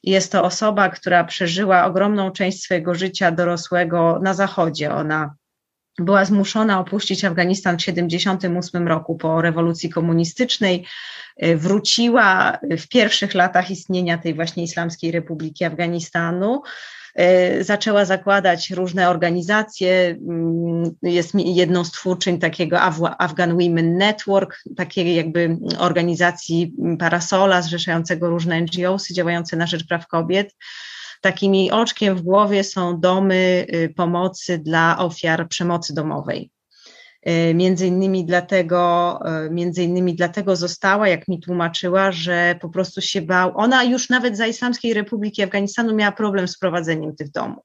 [0.02, 4.94] Jest to osoba, która przeżyła ogromną część swojego życia dorosłego na Zachodzie.
[4.94, 5.34] Ona
[5.98, 10.86] była zmuszona opuścić Afganistan w 1978 roku po rewolucji komunistycznej.
[11.44, 16.62] Y, wróciła w pierwszych latach istnienia tej właśnie Islamskiej Republiki Afganistanu.
[17.20, 20.16] Y, zaczęła zakładać różne organizacje.
[20.28, 22.80] Mm, jest jedną z twórczyń takiego
[23.18, 30.54] Afghan Women Network, takiej jakby organizacji parasola zrzeszającego różne NGOsy działające na rzecz praw kobiet.
[31.22, 36.50] Takimi oczkiem w głowie są domy y, pomocy dla ofiar przemocy domowej.
[37.28, 43.00] Y, między innymi dlatego, y, między innymi dlatego została, jak mi tłumaczyła, że po prostu
[43.00, 43.52] się bał.
[43.56, 47.64] Ona już nawet za Islamskiej Republiki Afganistanu miała problem z prowadzeniem tych domów.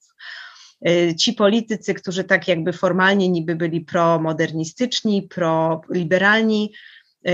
[1.19, 6.73] Ci politycy, którzy tak jakby formalnie niby byli promodernistyczni, proliberalni,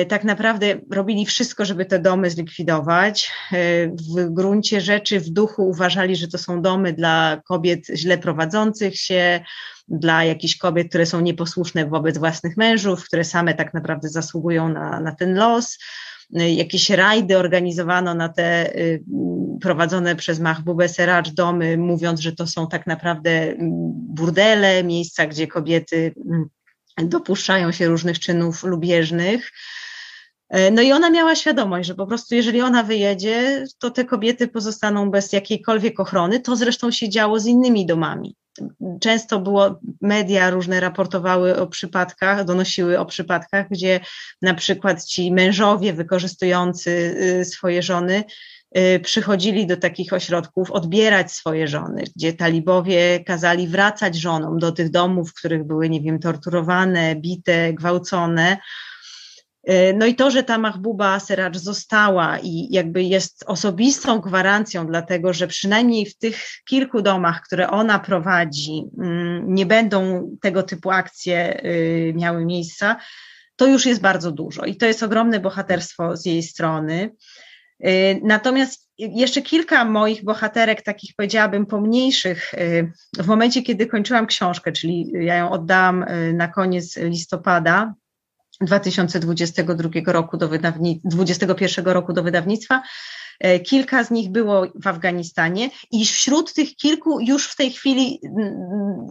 [0.10, 3.32] tak naprawdę robili wszystko, żeby te domy zlikwidować.
[3.52, 8.96] E, w gruncie rzeczy, w duchu uważali, że to są domy dla kobiet źle prowadzących
[8.96, 9.44] się,
[9.88, 15.00] dla jakichś kobiet, które są nieposłuszne wobec własnych mężów, które same tak naprawdę zasługują na,
[15.00, 15.78] na ten los.
[16.36, 18.74] E, jakieś rajdy organizowano na te
[19.62, 23.54] prowadzone przez Mahbubę Seracz domy, mówiąc, że to są tak naprawdę
[23.94, 26.14] burdele, miejsca, gdzie kobiety
[26.98, 29.52] dopuszczają się różnych czynów lubieżnych.
[30.50, 34.48] E, no i ona miała świadomość, że po prostu jeżeli ona wyjedzie, to te kobiety
[34.48, 36.40] pozostaną bez jakiejkolwiek ochrony.
[36.40, 38.36] To zresztą się działo z innymi domami.
[39.02, 44.00] Często było, media różne raportowały o przypadkach, donosiły o przypadkach, gdzie
[44.42, 46.92] na przykład ci mężowie wykorzystujący
[47.42, 48.24] y, swoje żony
[48.78, 54.90] y, przychodzili do takich ośrodków odbierać swoje żony, gdzie talibowie kazali wracać żonom do tych
[54.90, 58.58] domów, w których były, nie wiem, torturowane, bite, gwałcone
[59.94, 65.48] no i to, że ta Mahbuba Seracz została i jakby jest osobistą gwarancją, dlatego że
[65.48, 72.14] przynajmniej w tych kilku domach, które ona prowadzi, mm, nie będą tego typu akcje y,
[72.16, 72.98] miały miejsca,
[73.56, 77.12] to już jest bardzo dużo i to jest ogromne bohaterstwo z jej strony.
[77.86, 84.72] Y, natomiast jeszcze kilka moich bohaterek, takich powiedziałabym pomniejszych, y, w momencie, kiedy kończyłam książkę,
[84.72, 87.94] czyli ja ją oddałam na koniec listopada,
[88.62, 92.82] 2022 roku do wydawnictwa, 21 roku do wydawnictwa.
[93.64, 98.22] Kilka z nich było w Afganistanie i wśród tych kilku już w tej chwili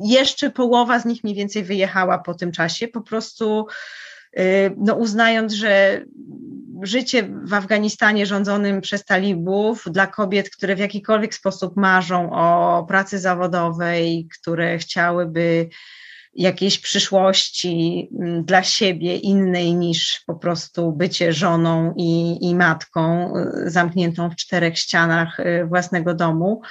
[0.04, 3.66] jeszcze połowa z nich mniej więcej wyjechała po tym czasie, po prostu
[4.36, 4.42] e,
[4.76, 6.04] no, uznając, że
[6.82, 13.18] życie w Afganistanie rządzonym przez talibów dla kobiet, które w jakikolwiek sposób marzą o pracy
[13.18, 15.68] zawodowej, które chciałyby
[16.34, 23.70] jakiejś przyszłości mm, dla siebie innej niż po prostu bycie żoną i, i matką y,
[23.70, 26.62] zamkniętą w czterech ścianach y, własnego domu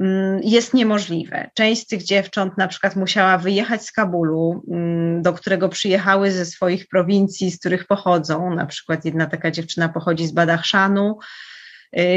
[0.00, 1.50] mm, jest niemożliwe.
[1.54, 6.46] Część z tych dziewcząt na przykład musiała wyjechać z Kabulu, mm, do którego przyjechały ze
[6.46, 8.54] swoich prowincji, z których pochodzą.
[8.54, 11.18] Na przykład jedna taka dziewczyna pochodzi z Badachszanu,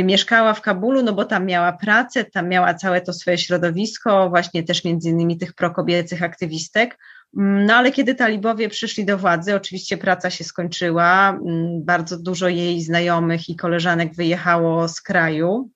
[0.04, 4.64] mieszkała w Kabulu, no bo tam miała pracę, tam miała całe to swoje środowisko, właśnie
[4.64, 6.98] też między innymi tych prokobiecych aktywistek.
[7.38, 12.48] Mm, no ale kiedy talibowie przyszli do władzy, oczywiście praca się skończyła, mm, bardzo dużo
[12.48, 15.70] jej znajomych i koleżanek wyjechało z kraju,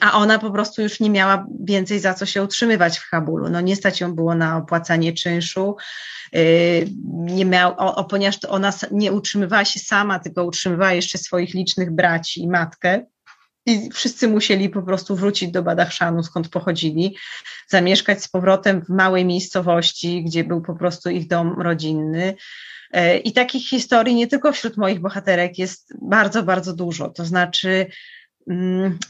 [0.00, 3.48] a ona po prostu już nie miała więcej za co się utrzymywać w Kabulu.
[3.50, 5.76] No nie stać ją było na opłacanie czynszu,
[6.36, 11.90] Y, nie miał, o, ponieważ ona nie utrzymywała się sama, tylko utrzymywała jeszcze swoich licznych
[11.90, 13.06] braci i matkę.
[13.66, 17.16] I wszyscy musieli po prostu wrócić do Badachszanu, skąd pochodzili,
[17.68, 22.34] zamieszkać z powrotem w małej miejscowości, gdzie był po prostu ich dom rodzinny.
[22.96, 27.08] Y, I takich historii nie tylko wśród moich bohaterek jest bardzo, bardzo dużo.
[27.08, 27.90] To znaczy, mm,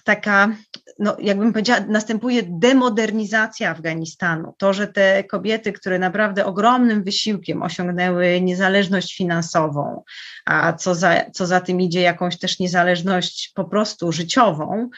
[0.04, 0.56] taka,
[0.98, 4.54] no jakbym powiedziała, następuje demodernizacja Afganistanu.
[4.58, 10.02] To, że te kobiety, które naprawdę ogromnym wysiłkiem osiągnęły niezależność finansową,
[10.46, 14.90] a co za, co za tym idzie, jakąś też niezależność po prostu życiową,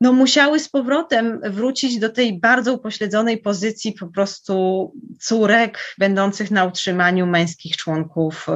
[0.00, 6.64] no musiały z powrotem wrócić do tej bardzo upośledzonej pozycji po prostu córek będących na
[6.64, 8.46] utrzymaniu męskich członków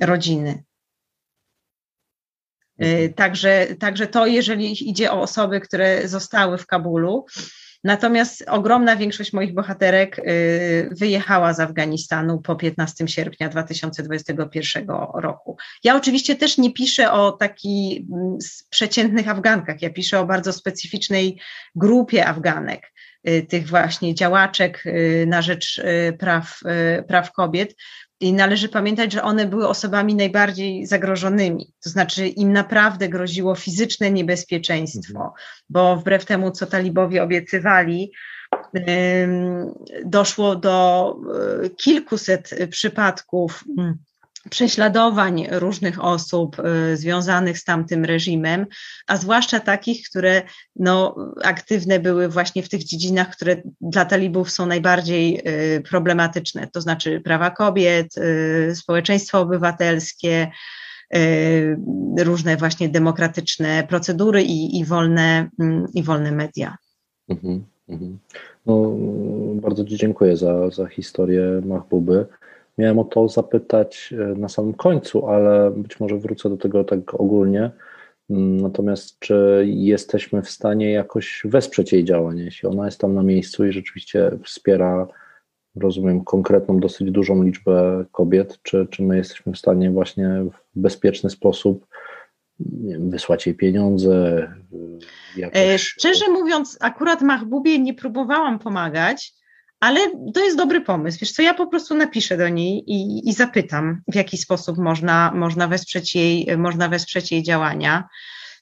[0.00, 0.62] rodziny.
[2.82, 7.26] Y, także, także to, jeżeli idzie o osoby, które zostały w Kabulu,
[7.84, 15.56] Natomiast ogromna większość moich bohaterek y, wyjechała z Afganistanu po 15 sierpnia 2021 roku.
[15.84, 18.38] Ja oczywiście też nie piszę o takich mm,
[18.70, 21.40] przeciętnych Afgankach, ja piszę o bardzo specyficznej
[21.74, 22.92] grupie Afganek
[23.28, 24.84] y, tych właśnie działaczek
[25.26, 25.82] na rzecz
[26.18, 26.60] praw,
[27.08, 27.74] praw kobiet,
[28.22, 31.74] i należy pamiętać, że one były osobami najbardziej zagrożonymi.
[31.84, 35.30] To znaczy, im naprawdę groziło fizyczne niebezpieczeństwo, mhm.
[35.70, 38.12] bo wbrew temu, co talibowie obiecywali,
[40.04, 41.16] doszło do
[41.64, 43.98] e, kilkuset przypadków mm,
[44.50, 48.66] prześladowań różnych osób y, związanych z tamtym reżimem,
[49.06, 50.42] a zwłaszcza takich, które
[50.76, 55.42] no, aktywne były właśnie w tych dziedzinach, które dla talibów są najbardziej
[55.76, 60.50] y, problematyczne, to znaczy prawa kobiet, y, społeczeństwo obywatelskie,
[62.18, 66.76] różne właśnie demokratyczne procedury i, i, wolne, mm, i wolne media.
[67.28, 68.18] Mhm, mhm.
[68.66, 68.96] No,
[69.60, 72.26] bardzo Ci dziękuję za, za historię Mahbuby.
[72.78, 77.14] Miałem o to zapytać e, na samym końcu, ale być może wrócę do tego tak
[77.14, 77.70] ogólnie.
[78.30, 83.22] Mm, natomiast czy jesteśmy w stanie jakoś wesprzeć jej działanie, jeśli ona jest tam na
[83.22, 85.08] miejscu i rzeczywiście wspiera,
[85.76, 90.28] rozumiem, konkretną, dosyć dużą liczbę kobiet, czy, czy my jesteśmy w stanie właśnie
[90.74, 91.86] w bezpieczny sposób
[92.60, 94.48] wiem, wysłać jej pieniądze?
[95.36, 95.58] Jakoś...
[95.60, 99.34] E, szczerze mówiąc, akurat Mahbubie nie próbowałam pomagać,
[99.82, 100.00] ale
[100.34, 101.18] to jest dobry pomysł.
[101.20, 105.32] Wiesz co, ja po prostu napiszę do niej i, i zapytam, w jaki sposób można,
[105.34, 108.08] można, wesprzeć jej, można wesprzeć jej działania.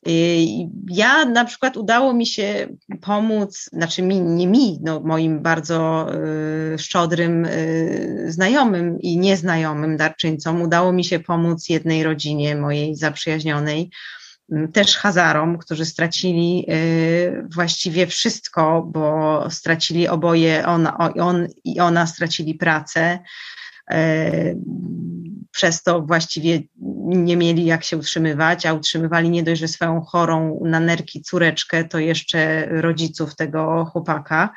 [0.09, 0.45] Y,
[0.91, 2.69] ja na przykład udało mi się
[3.01, 6.07] pomóc, znaczy mi, nie mi, no moim bardzo
[6.75, 13.91] y, szczodrym y, znajomym i nieznajomym darczyńcom, udało mi się pomóc jednej rodzinie mojej zaprzyjaźnionej,
[14.73, 20.89] też Hazarom, którzy stracili y, właściwie wszystko, bo stracili oboje, on,
[21.21, 23.19] on i ona stracili pracę.
[23.93, 24.57] Y,
[25.51, 26.61] przez to właściwie
[27.07, 31.85] nie mieli jak się utrzymywać, a utrzymywali nie dość, że swoją chorą na nerki córeczkę,
[31.85, 34.55] to jeszcze rodziców tego chłopaka.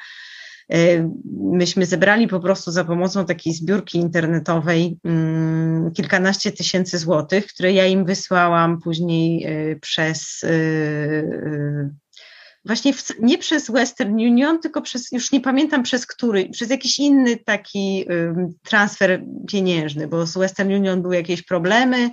[0.74, 7.74] Y, myśmy zebrali po prostu za pomocą takiej zbiórki internetowej mm, kilkanaście tysięcy złotych, które
[7.74, 11.90] ja im wysłałam później y, przez y,
[12.66, 17.00] właśnie w, nie przez Western Union, tylko przez, już nie pamiętam przez który, przez jakiś
[17.00, 18.06] inny taki
[18.64, 22.10] transfer pieniężny, bo z Western Union były jakieś problemy,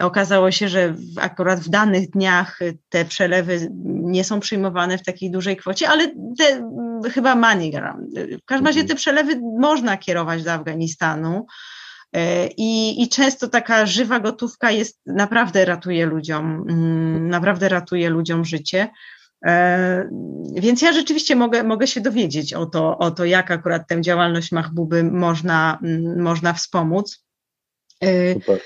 [0.00, 5.56] Okazało się, że akurat w danych dniach te przelewy nie są przyjmowane w takiej dużej
[5.56, 6.70] kwocie, ale te,
[7.12, 8.06] chyba MoneyGram.
[8.42, 8.88] W każdym razie mhm.
[8.88, 11.46] te przelewy można kierować do Afganistanu.
[12.12, 18.44] E, I, I często taka żywa gotówka jest, naprawdę ratuje ludziom, mm, naprawdę ratuje ludziom
[18.44, 18.88] życie.
[19.46, 20.08] E,
[20.54, 24.52] więc ja rzeczywiście mogę, mogę się dowiedzieć o to, o to, jak akurat tę działalność
[24.52, 27.24] Mahbuby można, mm, można wspomóc.
[28.00, 28.60] E, Super.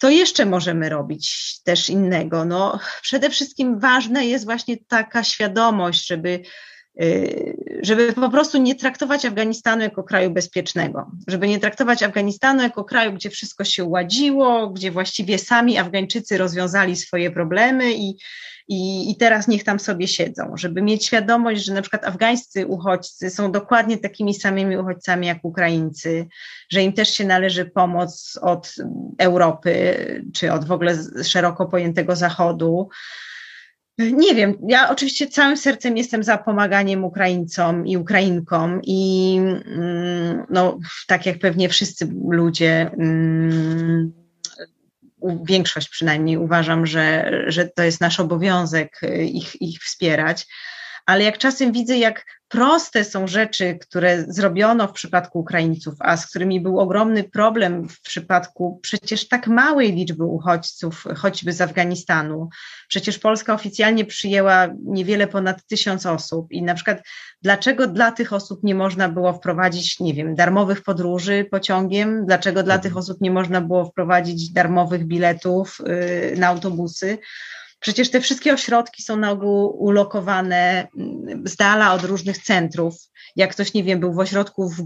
[0.00, 2.44] Co jeszcze możemy robić też innego?
[2.44, 6.40] No, przede wszystkim ważna jest właśnie taka świadomość, żeby
[7.02, 12.84] y, żeby po prostu nie traktować Afganistanu jako kraju bezpiecznego, żeby nie traktować Afganistanu jako
[12.84, 18.16] kraju, gdzie wszystko się uładziło, gdzie właściwie sami Afgańczycy rozwiązali swoje problemy i,
[18.68, 23.30] i, i teraz niech tam sobie siedzą, żeby mieć świadomość, że na przykład afgańscy uchodźcy
[23.30, 26.26] są dokładnie takimi samymi uchodźcami jak Ukraińcy,
[26.70, 28.74] że im też się należy pomoc od
[29.18, 29.96] Europy,
[30.34, 32.88] czy od w ogóle szeroko pojętego Zachodu.
[34.00, 39.36] Nie wiem, ja oczywiście całym sercem jestem za pomaganiem Ukraińcom i Ukrainkom i
[39.66, 44.12] mm, no, tak jak pewnie wszyscy ludzie mm,
[45.44, 50.46] większość przynajmniej uważam, że, że to jest nasz obowiązek y, ich, ich wspierać.
[51.06, 56.26] Ale jak czasem widzę, jak proste są rzeczy, które zrobiono w przypadku Ukraińców, a z
[56.26, 62.48] którymi był ogromny problem w przypadku przecież tak małej liczby uchodźców, choćby z Afganistanu.
[62.88, 67.02] Przecież Polska oficjalnie przyjęła niewiele ponad tysiąc osób i na przykład
[67.42, 72.78] dlaczego dla tych osób nie można było wprowadzić, nie wiem, darmowych podróży pociągiem, dlaczego dla
[72.78, 75.78] tych osób nie można było wprowadzić darmowych biletów
[76.32, 77.18] yy, na autobusy
[77.80, 82.94] Przecież te wszystkie ośrodki są na ogół ulokowane mm, z dala od różnych centrów.
[83.36, 84.76] Jak ktoś, nie wiem, był w ośrodku w,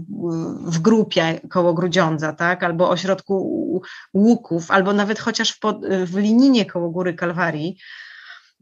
[0.71, 2.63] w grupie koło Grudziądza, tak?
[2.63, 3.35] albo ośrodku
[4.13, 5.59] Łuków, albo nawet chociaż w,
[6.05, 7.77] w Lininie koło Góry Kalwarii,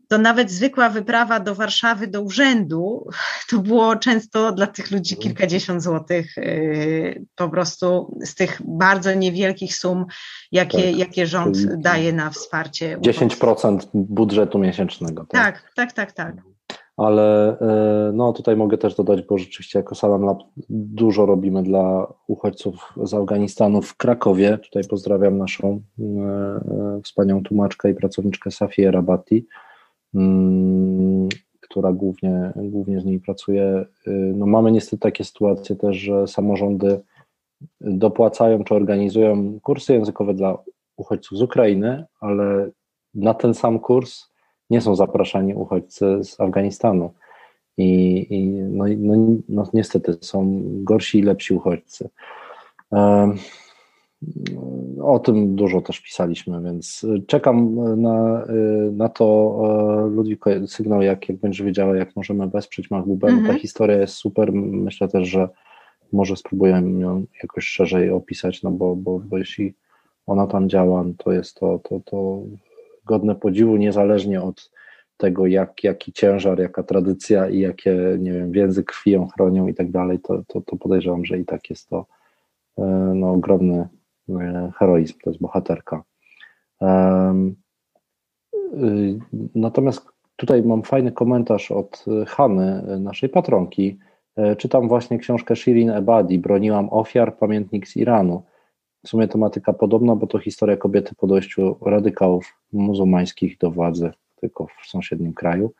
[0.07, 3.07] to nawet zwykła wyprawa do Warszawy, do urzędu,
[3.49, 5.23] to było często dla tych ludzi mhm.
[5.23, 10.05] kilkadziesiąt złotych y, po prostu z tych bardzo niewielkich sum,
[10.51, 12.97] jakie, tak, jakie rząd daje na wsparcie.
[12.97, 15.25] 10% budżetu miesięcznego.
[15.29, 16.35] Tak, tak, tak, tak.
[16.35, 16.53] tak.
[16.97, 17.57] Ale
[18.09, 20.37] y, no, tutaj mogę też dodać, bo rzeczywiście jako Salam Lab
[20.69, 24.57] dużo robimy dla uchodźców z Afganistanu w Krakowie.
[24.57, 29.47] Tutaj pozdrawiam naszą y, wspaniałą tłumaczkę i pracowniczkę Safię Rabati
[31.61, 33.85] która głównie, głównie z nimi pracuje.
[34.07, 37.01] Y, no mamy niestety takie sytuacje też, że samorządy
[37.81, 40.57] dopłacają czy organizują kursy językowe dla
[40.97, 42.69] uchodźców z Ukrainy, ale
[43.15, 44.29] na ten sam kurs
[44.69, 47.13] nie są zapraszani uchodźcy z Afganistanu.
[47.77, 49.13] I, i no, no,
[49.49, 52.09] no, niestety są gorsi i lepsi uchodźcy.
[55.01, 58.45] O tym dużo też pisaliśmy, więc czekam na,
[58.91, 63.27] na to, Ludwiko, sygnał, jak, jak będziesz wiedziała, jak możemy wesprzeć Mahbubę.
[63.27, 63.47] Mm -hmm.
[63.47, 64.53] Ta historia jest super.
[64.53, 65.49] Myślę też, że
[66.13, 69.73] może spróbujemy ją jakoś szerzej opisać, no bo, bo, bo jeśli
[70.27, 72.41] ona tam działa, to jest to, to, to
[73.05, 74.71] godne podziwu, niezależnie od
[75.17, 79.73] tego, jak, jaki ciężar, jaka tradycja i jakie, nie wiem, więzy krwi ją chronią i
[79.73, 82.05] tak dalej, to, to, to podejrzewam, że i tak jest to
[83.15, 83.87] no, ogromny
[84.79, 86.03] heroizm, to jest bohaterka.
[88.73, 89.19] Y,
[89.55, 90.05] natomiast
[90.35, 93.99] tutaj mam fajny komentarz od Hany, naszej patronki.
[94.35, 98.43] E, czytam właśnie książkę Shirin Ebadi, Broniłam ofiar, pamiętnik z Iranu.
[99.05, 104.67] W sumie tematyka podobna, bo to historia kobiety po dojściu radykałów muzułmańskich do władzy, tylko
[104.67, 105.73] w sąsiednim kraju.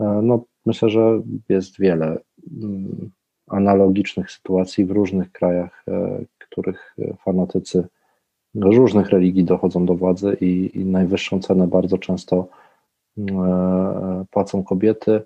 [0.00, 2.18] E, no, myślę, że jest wiele
[2.62, 3.10] mm,
[3.46, 5.84] analogicznych sytuacji w różnych krajach,
[6.50, 7.88] których fanatycy
[8.60, 12.48] różnych religii dochodzą do władzy i, i najwyższą cenę bardzo często
[13.18, 15.20] e, płacą kobiety.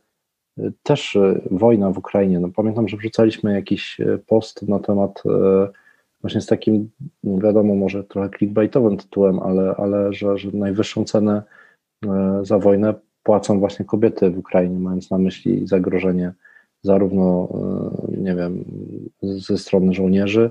[0.83, 2.41] Też e, wojna w Ukrainie.
[2.41, 5.23] No, pamiętam, że wrzucaliśmy jakiś e, post na temat
[6.21, 6.91] właśnie z takim,
[7.25, 11.43] wiadomo, może trochę clickbaitowym tytułem, ale, ale że, że najwyższą cenę
[12.43, 16.33] za wojnę płacą właśnie kobiety w Ukrainie, mając na myśli zagrożenie
[16.83, 17.49] zarówno,
[18.19, 18.65] nie wiem,
[19.23, 20.51] ze strony żołnierzy,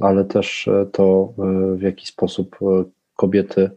[0.00, 2.84] ale też e, to, e, w jaki sposób e,
[3.16, 3.70] kobiety,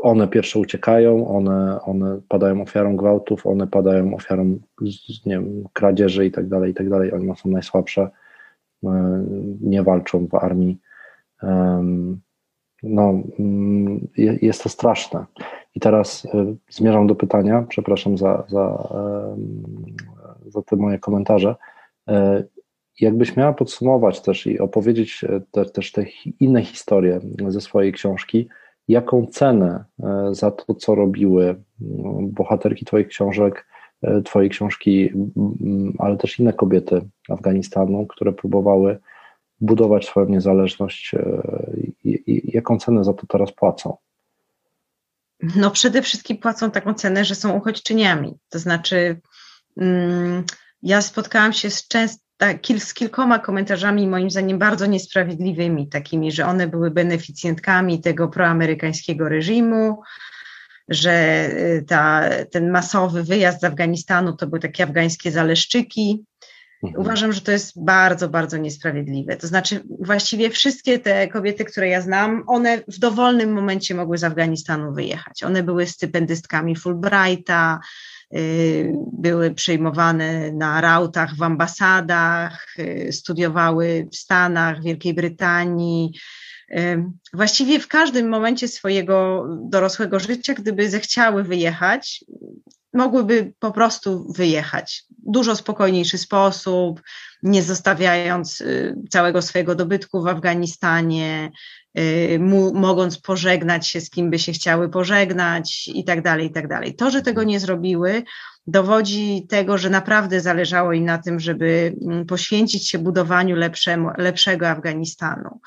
[0.00, 4.58] one pierwsze uciekają, one, one padają ofiarą gwałtów, one padają ofiarą
[5.26, 7.12] nie wiem, kradzieży i dalej, i tak dalej.
[7.12, 8.10] One są najsłabsze,
[9.60, 10.78] nie walczą w armii.
[12.82, 15.24] No, mm, jest to straszne.
[15.74, 16.26] I teraz
[16.70, 18.88] zmierzam do pytania, przepraszam za, za,
[20.46, 21.54] za te moje komentarze.
[23.00, 26.04] Jakbyś miała podsumować też i opowiedzieć e, te, też te
[26.40, 28.48] inne historie ze swojej książki,
[28.88, 31.62] jaką cenę e, za to, co robiły
[32.22, 33.66] bohaterki Twoich książek,
[34.02, 35.10] e, Twojej książki,
[35.98, 38.98] ale też inne kobiety Afganistanu, które próbowały
[39.60, 41.14] budować swoją niezależność,
[42.44, 43.96] jaką cenę za to teraz płacą?
[45.56, 48.38] No, przede wszystkim płacą taką cenę, że są uchodźczyniami.
[48.48, 49.20] To znaczy,
[49.76, 50.44] mm,
[50.82, 56.46] ja spotkałam się z często tak, z kilkoma komentarzami, moim zdaniem, bardzo niesprawiedliwymi, takimi, że
[56.46, 60.02] one były beneficjentkami tego proamerykańskiego reżimu,
[60.88, 66.24] że y, ta, ten masowy wyjazd z Afganistanu to były takie afgańskie zaleszczyki.
[66.82, 67.02] Mhm.
[67.02, 69.36] Uważam, że to jest bardzo, bardzo niesprawiedliwe.
[69.36, 74.24] To znaczy, właściwie wszystkie te kobiety, które ja znam, one w dowolnym momencie mogły z
[74.24, 75.44] Afganistanu wyjechać.
[75.44, 77.80] One były stypendystkami Fulbrighta,
[79.12, 86.12] były przyjmowane na rautach w ambasadach, y, studiowały w Stanach, Wielkiej Brytanii.
[86.70, 92.24] Y, właściwie w każdym momencie swojego dorosłego życia, gdyby zechciały wyjechać,
[92.94, 95.04] mogłyby po prostu wyjechać.
[95.18, 97.02] Dużo spokojniejszy sposób,
[97.42, 98.62] nie zostawiając
[99.10, 101.50] całego swojego dobytku w Afganistanie,
[101.98, 102.38] Y,
[102.74, 106.94] mogąc pożegnać się z kim by się chciały pożegnać i tak dalej, i tak dalej.
[106.94, 108.22] To, że tego nie zrobiły,
[108.66, 114.68] dowodzi tego, że naprawdę zależało im na tym, żeby mm, poświęcić się budowaniu lepszemu, lepszego
[114.68, 115.60] Afganistanu.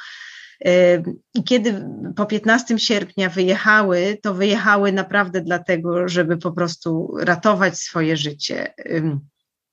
[1.33, 1.85] I kiedy
[2.15, 8.73] po 15 sierpnia wyjechały, to wyjechały naprawdę dlatego, żeby po prostu ratować swoje życie.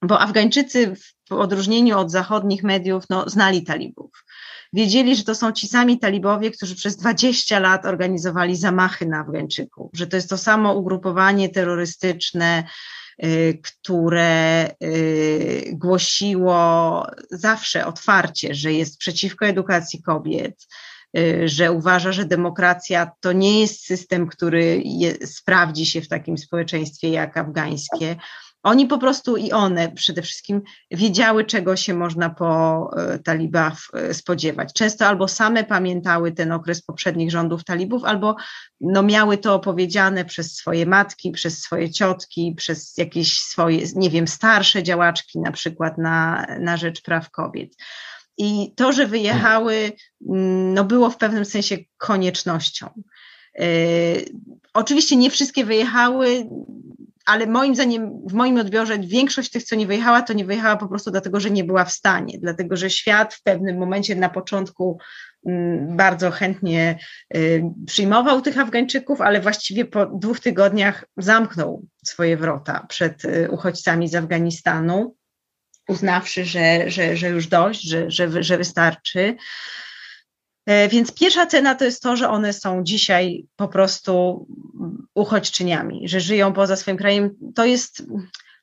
[0.03, 0.95] Bo Afgańczycy
[1.29, 4.25] w odróżnieniu od zachodnich mediów no, znali talibów
[4.75, 9.91] wiedzieli, że to są ci sami talibowie, którzy przez 20 lat organizowali zamachy na Afgańczyków,
[9.95, 12.65] że to jest to samo ugrupowanie terrorystyczne,
[13.63, 20.67] które y, głosiło zawsze otwarcie, że jest przeciwko edukacji kobiet,
[21.19, 26.39] Y, że uważa, że demokracja to nie jest system, który je, sprawdzi się w takim
[26.39, 28.17] społeczeństwie jak afgańskie.
[28.65, 33.79] Oni po prostu i one przede wszystkim wiedziały, czego się można po y, talibach
[34.11, 34.73] y, spodziewać.
[34.73, 38.37] Często albo same pamiętały ten okres poprzednich rządów talibów, albo
[38.81, 44.29] no miały to opowiedziane przez swoje matki, przez swoje ciotki, przez jakieś swoje, nie wiem,
[44.29, 47.77] starsze działaczki, na przykład na, na rzecz praw kobiet.
[48.39, 49.93] I to, że wyjechały,
[50.31, 52.89] mm, no było w pewnym sensie koniecznością.
[53.59, 53.67] Yy,
[54.75, 56.49] oczywiście nie wszystkie wyjechały,
[57.27, 60.89] ale moim zdaniem, w moim odbiorze, większość tych, co nie wyjechała, to nie wyjechała po
[60.89, 64.99] prostu dlatego, że nie była w stanie, dlatego że świat w pewnym momencie na początku
[65.47, 66.99] mm, bardzo chętnie
[67.35, 74.09] yy, przyjmował tych Afgańczyków, ale właściwie po dwóch tygodniach zamknął swoje wrota przed yy, uchodźcami
[74.09, 75.17] z Afganistanu
[75.89, 79.37] uznawszy, że, że, że już dość, że, że, że wystarczy.
[80.67, 84.47] E, więc pierwsza cena to jest to, że one są dzisiaj po prostu
[85.15, 87.31] uchodźczyniami, że żyją poza swoim krajem.
[87.55, 88.03] To jest,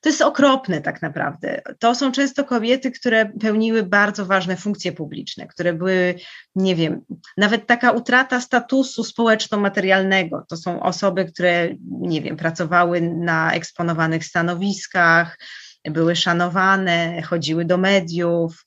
[0.00, 1.62] to jest okropne tak naprawdę.
[1.78, 6.14] To są często kobiety, które pełniły bardzo ważne funkcje publiczne, które były,
[6.54, 7.00] nie wiem,
[7.36, 10.44] nawet taka utrata statusu społeczno-materialnego.
[10.48, 15.38] To są osoby, które, nie wiem, pracowały na eksponowanych stanowiskach,
[15.84, 18.64] były szanowane, chodziły do mediów,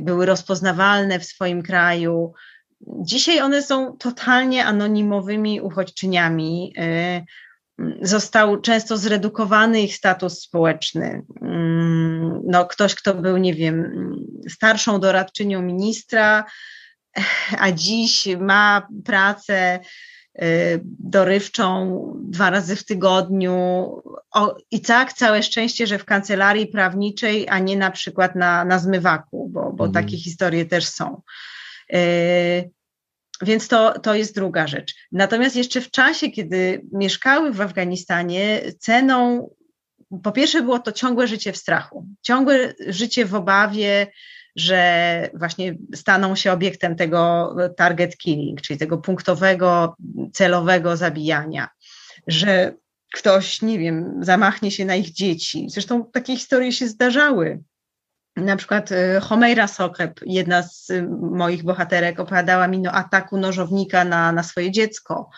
[0.00, 2.32] były rozpoznawalne w swoim kraju.
[2.86, 6.74] Dzisiaj one są totalnie anonimowymi uchodźczyniami.
[6.78, 7.24] Y,
[8.02, 11.22] został często zredukowany ich status społeczny.
[11.42, 13.92] Mm, no, ktoś, kto był, nie wiem,
[14.48, 16.44] starszą doradczynią ministra,
[17.58, 20.13] a dziś ma pracę Y,
[20.98, 23.52] dorywczą dwa razy w tygodniu.
[24.30, 28.78] O, I tak, całe szczęście, że w kancelarii prawniczej, a nie na przykład na, na
[28.78, 29.92] zmywaku, bo, bo mhm.
[29.92, 31.22] takie historie też są.
[31.94, 32.70] Y,
[33.42, 34.94] więc to, to jest druga rzecz.
[35.12, 39.50] Natomiast jeszcze w czasie, kiedy mieszkały w Afganistanie, ceną,
[40.22, 44.06] po pierwsze było to ciągłe życie w strachu, ciągłe życie w obawie,
[44.56, 49.96] że właśnie staną się obiektem tego target killing, czyli tego punktowego,
[50.32, 51.68] celowego zabijania,
[52.26, 52.74] że
[53.14, 55.66] ktoś, nie wiem, zamachnie się na ich dzieci.
[55.70, 57.62] Zresztą takie historie się zdarzały.
[58.36, 64.32] Na przykład e, Homeira Sokeb, jedna z moich bohaterek, opowiadała mi o ataku nożownika na,
[64.32, 65.30] na swoje dziecko.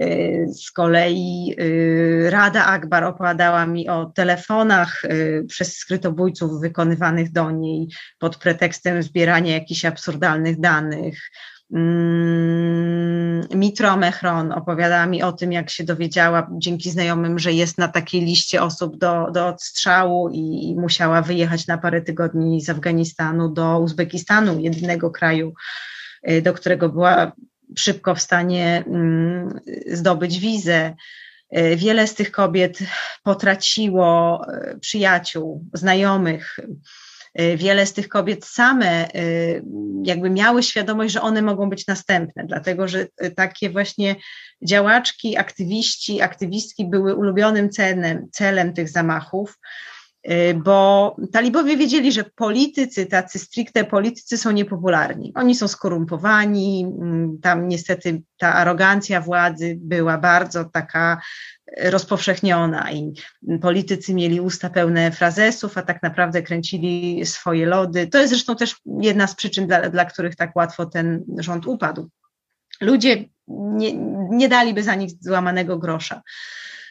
[0.00, 7.50] Y, z kolei y, Rada Akbar opowiadała mi o telefonach y, przez skrytobójców wykonywanych do
[7.50, 7.88] niej
[8.18, 11.30] pod pretekstem zbierania jakichś absurdalnych danych.
[11.72, 17.88] Mm, Mitro Mechron opowiadała mi o tym, jak się dowiedziała dzięki znajomym, że jest na
[17.88, 23.48] takiej liście osób do, do odstrzału i, i musiała wyjechać na parę tygodni z Afganistanu
[23.48, 25.54] do Uzbekistanu, jedynego kraju,
[26.42, 27.32] do którego była
[27.76, 30.94] szybko w stanie mm, zdobyć wizę.
[31.50, 32.78] E, wiele z tych kobiet
[33.22, 36.60] potraciło e, przyjaciół, znajomych.
[37.34, 39.08] E, wiele z tych kobiet same
[40.02, 43.06] jakby miały świadomość, że one mogą być następne, dlatego że
[43.36, 44.16] takie właśnie
[44.62, 49.58] działaczki, aktywiści, aktywistki były ulubionym celem, celem tych zamachów.
[50.30, 55.32] Y, bo talibowie wiedzieli, że politycy, tacy stricte politycy są niepopularni.
[55.34, 61.20] Oni są skorumpowani, mm, tam niestety ta arogancja władzy była bardzo taka
[61.76, 63.12] rozpowszechniona i
[63.60, 68.06] politycy mieli usta pełne frazesów, a tak naprawdę kręcili swoje lody.
[68.06, 72.10] To jest zresztą też jedna z przyczyn, dla, dla których tak łatwo ten rząd upadł.
[72.80, 73.92] Ludzie nie,
[74.30, 76.22] nie daliby za nich złamanego grosza.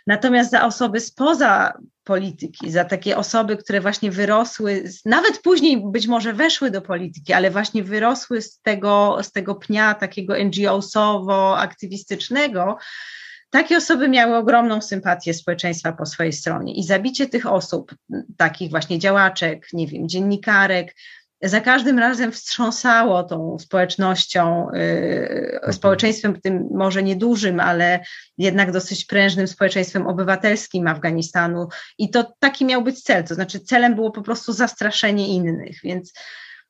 [0.08, 6.34] Natomiast za osoby spoza polityki, za takie osoby, które właśnie wyrosły, nawet później być może
[6.34, 12.76] weszły do polityki, ale właśnie wyrosły z tego, z tego pnia takiego NGO-sowo-aktywistycznego,
[13.49, 16.74] takie osoby miały ogromną sympatię społeczeństwa po swojej stronie.
[16.74, 17.95] I zabicie tych osób,
[18.38, 20.95] takich właśnie działaczek, nie wiem, dziennikarek,
[21.46, 28.00] za każdym razem wstrząsało tą społecznością, yy, społeczeństwem tym może niedużym, ale
[28.38, 31.68] jednak dosyć prężnym społeczeństwem obywatelskim Afganistanu.
[31.98, 36.14] I to taki miał być cel, to znaczy celem było po prostu zastraszenie innych, więc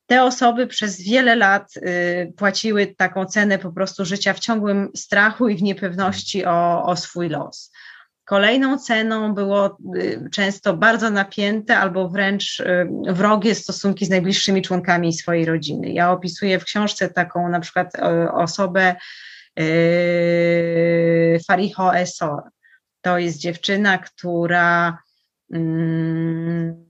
[0.08, 5.48] te osoby przez wiele lat y, płaciły taką cenę po prostu życia w ciągłym strachu
[5.48, 7.72] i w niepewności o, o swój los.
[8.26, 15.14] Kolejną ceną było y, często bardzo napięte albo wręcz y, wrogie stosunki z najbliższymi członkami
[15.14, 15.90] swojej rodziny.
[15.90, 17.94] Ja opisuję w książce taką na przykład
[18.34, 18.96] osobę
[21.48, 22.44] Fariho Esor.
[23.02, 24.98] To jest dziewczyna, która
[25.54, 26.85] mm,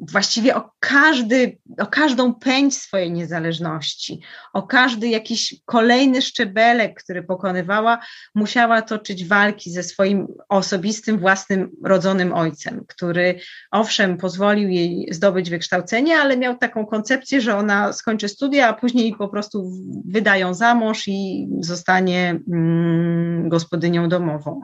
[0.00, 4.20] właściwie o, każdy, o każdą pędź swojej niezależności,
[4.52, 7.98] o każdy jakiś kolejny szczebelek, który pokonywała,
[8.34, 13.40] musiała toczyć walki ze swoim osobistym, własnym, rodzonym ojcem, który
[13.70, 19.16] owszem pozwolił jej zdobyć wykształcenie, ale miał taką koncepcję, że ona skończy studia, a później
[19.16, 19.70] po prostu
[20.04, 24.60] wydają za mąż i zostanie mm, gospodynią domową.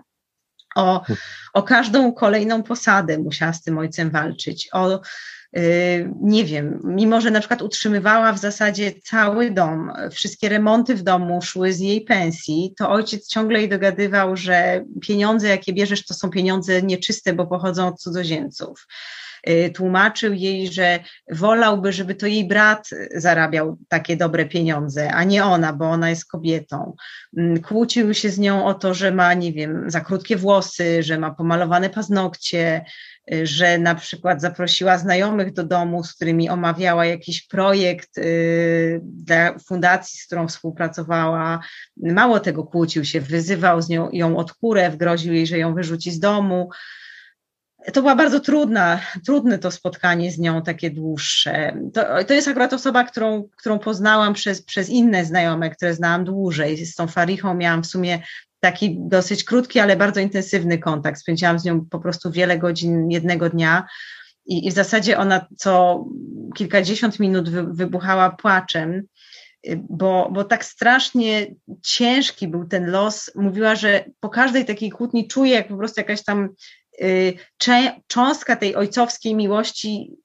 [0.77, 1.03] O,
[1.53, 4.68] o każdą kolejną posadę musiała z tym ojcem walczyć.
[4.72, 5.01] O,
[5.57, 11.03] y, nie wiem, mimo że na przykład utrzymywała w zasadzie cały dom, wszystkie remonty w
[11.03, 16.14] domu szły z jej pensji, to ojciec ciągle jej dogadywał, że pieniądze, jakie bierzesz, to
[16.14, 18.87] są pieniądze nieczyste, bo pochodzą od cudzoziemców.
[19.49, 20.99] Y, tłumaczył jej, że
[21.32, 26.30] wolałby, żeby to jej brat zarabiał takie dobre pieniądze, a nie ona, bo ona jest
[26.30, 26.97] kobietą.
[27.36, 31.18] Mm, kłócił się z nią o to, że ma, nie wiem, za krótkie włosy, że
[31.18, 32.84] ma pomalowane paznokcie,
[33.32, 39.59] y, że na przykład zaprosiła znajomych do domu, z którymi omawiała jakiś projekt y, dla
[39.59, 41.61] fundacji, z którą współpracowała.
[41.97, 46.11] Mało tego kłócił się, wyzywał z nią ją od kurew, groził jej, że ją wyrzuci
[46.11, 46.70] z domu
[47.93, 51.77] to była bardzo trudna, trudne to spotkanie z nią, takie dłuższe.
[51.95, 56.87] To, to jest akurat osoba, którą, którą poznałam przez, przez inne znajome, które znałam dłużej.
[56.87, 58.22] Z tą Farichą miałam w sumie
[58.61, 61.20] taki dosyć krótki, ale bardzo intensywny kontakt.
[61.20, 63.87] Spędziłam z nią po prostu wiele godzin jednego dnia.
[64.47, 66.05] I, i w zasadzie ona co
[66.57, 69.03] kilkadziesiąt minut wy, wybuchała płaczem,
[69.77, 71.47] bo, bo tak strasznie
[71.83, 73.31] ciężki był ten los.
[73.35, 76.49] Mówiła, że po każdej takiej kłótni czuje, jak po prostu jakaś tam
[78.07, 80.16] cząstka tej ojcowskiej miłości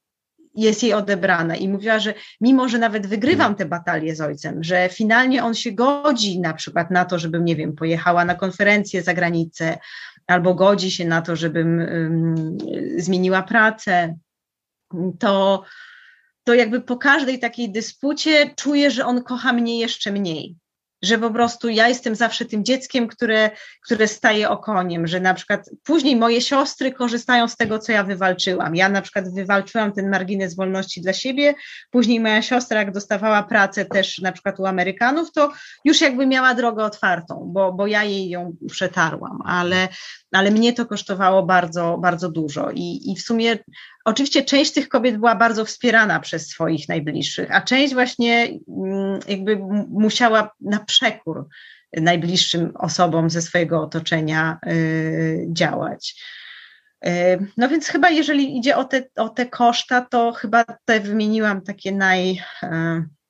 [0.55, 1.55] jest jej odebrana.
[1.55, 5.71] I mówiła, że mimo, że nawet wygrywam te batalie z ojcem, że finalnie on się
[5.71, 9.77] godzi na przykład na to, żebym, nie wiem, pojechała na konferencję za granicę,
[10.27, 12.57] albo godzi się na to, żebym um,
[12.97, 14.17] zmieniła pracę,
[15.19, 15.63] to,
[16.43, 20.55] to jakby po każdej takiej dyspucie czuję, że on kocha mnie jeszcze mniej
[21.01, 23.51] że po prostu ja jestem zawsze tym dzieckiem, które,
[23.85, 28.75] które staje okoniem, że na przykład później moje siostry korzystają z tego, co ja wywalczyłam.
[28.75, 31.53] Ja na przykład wywalczyłam ten margines wolności dla siebie,
[31.91, 35.51] później moja siostra, jak dostawała pracę też na przykład u Amerykanów, to
[35.85, 39.87] już jakby miała drogę otwartą, bo, bo ja jej ją przetarłam, ale,
[40.31, 43.57] ale mnie to kosztowało bardzo, bardzo dużo i, i w sumie
[44.05, 49.57] Oczywiście część tych kobiet była bardzo wspierana przez swoich najbliższych, a część właśnie mm, jakby
[49.89, 51.47] musiała na przekór
[51.97, 56.23] najbliższym osobom ze swojego otoczenia y, działać.
[57.05, 57.09] Y,
[57.57, 61.91] no więc chyba jeżeli idzie o te, o te koszta, to chyba te wymieniłam takie
[61.91, 62.67] naj, y,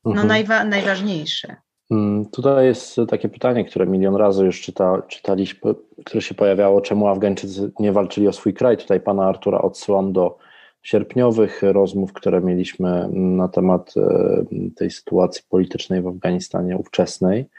[0.05, 0.28] no mhm.
[0.28, 1.55] najwa, najważniejsze.
[1.91, 5.74] Mm, tutaj jest takie pytanie, które milion razy już czyta, czytaliśmy,
[6.05, 8.78] które się pojawiało, czemu Afgańczycy nie walczyli o swój kraj.
[8.78, 10.38] Tutaj pana Artura odsyłam do
[10.84, 17.49] sierpniowych rozmów, które mieliśmy na temat e, tej sytuacji politycznej w Afganistanie ówczesnej.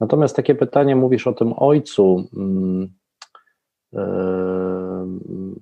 [0.00, 2.28] Natomiast takie pytanie, mówisz o tym ojcu.
[2.36, 2.92] Mm,
[3.94, 4.02] e,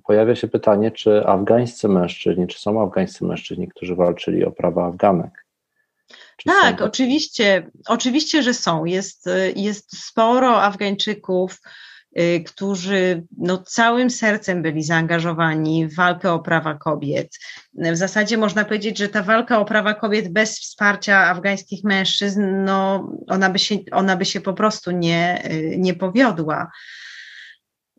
[0.03, 5.45] pojawia się pytanie, czy afgańscy mężczyźni, czy są afgańscy mężczyźni, którzy walczyli o prawa Afganek?
[6.37, 6.85] Czy tak, są...
[6.85, 8.85] oczywiście, oczywiście, że są.
[8.85, 11.61] Jest, jest sporo Afgańczyków,
[12.45, 17.39] którzy no, całym sercem byli zaangażowani w walkę o prawa kobiet.
[17.73, 23.11] W zasadzie można powiedzieć, że ta walka o prawa kobiet bez wsparcia afgańskich mężczyzn, no,
[23.27, 26.71] ona, by się, ona by się po prostu nie, y, nie powiodła.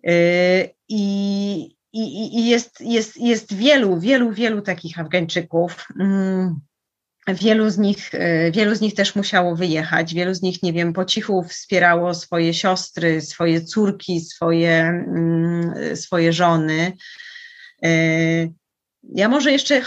[0.08, 5.86] Y, I, i, i jest, jest, jest wielu, wielu, wielu takich Afgańczyków.
[7.26, 10.72] Mm, Wielu z, nich, e, wielu z nich też musiało wyjechać, wielu z nich, nie
[10.72, 16.92] wiem, po cichu wspierało swoje siostry, swoje córki, swoje, mm, swoje żony.
[17.84, 17.88] E,
[19.14, 19.82] ja może jeszcze,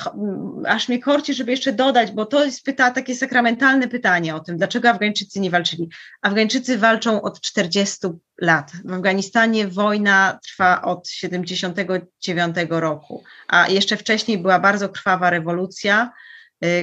[0.67, 4.57] aż mnie korci, żeby jeszcze dodać, bo to jest pyta, takie sakramentalne pytanie o tym,
[4.57, 5.89] dlaczego Afgańczycy nie walczyli.
[6.21, 8.07] Afgańczycy walczą od 40
[8.41, 8.71] lat.
[8.86, 16.11] W Afganistanie wojna trwa od 79 roku, a jeszcze wcześniej była bardzo krwawa rewolucja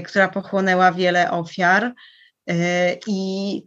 [0.04, 1.92] która pochłonęła wiele ofiar.
[2.50, 2.54] Y,
[3.06, 3.62] I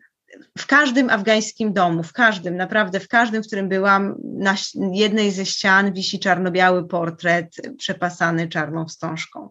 [0.57, 4.55] w każdym afgańskim domu, w każdym, naprawdę w każdym, w którym byłam, na
[4.91, 9.49] jednej ze ścian wisi czarno-biały portret przepasany czarną wstążką.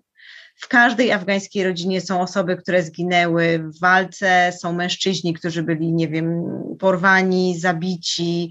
[0.56, 6.08] w każdej afgańskiej rodzinie są osoby, które zginęły w walce, są mężczyźni, którzy byli, nie
[6.08, 6.44] wiem,
[6.78, 8.50] porwani, zabici,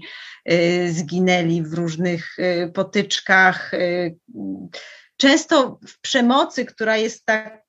[0.52, 3.74] y, zginęli w różnych y, potyczkach.
[3.74, 4.16] Y,
[5.16, 7.63] często w przemocy, która jest tak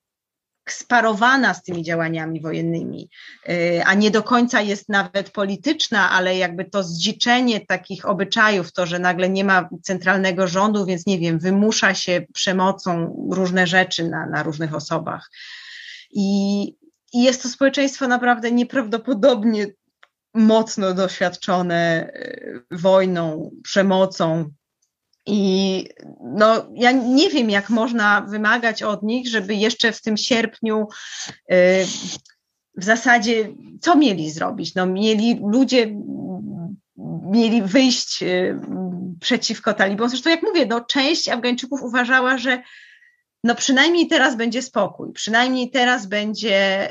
[0.70, 3.10] sparowana z tymi działaniami wojennymi,
[3.48, 8.86] y, a nie do końca jest nawet polityczna, ale jakby to zdziczenie takich obyczajów, to,
[8.86, 14.26] że nagle nie ma centralnego rządu, więc nie wiem, wymusza się przemocą różne rzeczy na,
[14.26, 15.30] na różnych osobach.
[16.10, 16.62] I,
[17.12, 19.66] I jest to społeczeństwo naprawdę nieprawdopodobnie
[20.34, 24.50] mocno doświadczone y, wojną, przemocą,
[25.26, 25.84] i
[26.20, 30.88] no, ja nie wiem, jak można wymagać od nich, żeby jeszcze w tym sierpniu
[31.52, 31.54] y,
[32.76, 33.48] w zasadzie
[33.80, 34.74] co mieli zrobić?
[34.74, 35.94] No, mieli ludzie
[37.30, 38.60] mieli wyjść y,
[39.20, 40.08] przeciwko talibom.
[40.08, 42.62] Zresztą, jak mówię, no, część Afgańczyków uważała, że
[43.44, 46.90] no przynajmniej teraz będzie spokój, przynajmniej teraz będzie,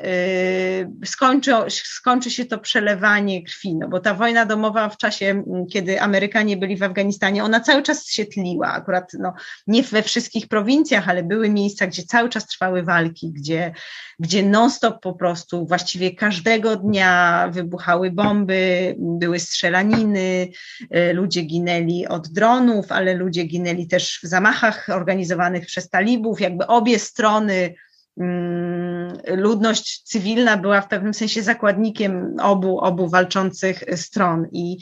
[1.02, 6.02] yy, skończy, skończy się to przelewanie krwi, no bo ta wojna domowa w czasie, kiedy
[6.02, 9.34] Amerykanie byli w Afganistanie, ona cały czas się tliła, akurat no,
[9.68, 13.74] nie we wszystkich prowincjach, ale były miejsca, gdzie cały czas trwały walki, gdzie,
[14.20, 20.48] gdzie non-stop po prostu właściwie każdego dnia wybuchały bomby, były strzelaniny,
[20.92, 26.68] yy, ludzie ginęli od dronów, ale ludzie ginęli też w zamachach organizowanych przez talibów, jakby
[26.68, 27.76] obie strony,
[28.18, 34.78] mm, ludność cywilna była w pewnym sensie zakładnikiem obu, obu walczących stron i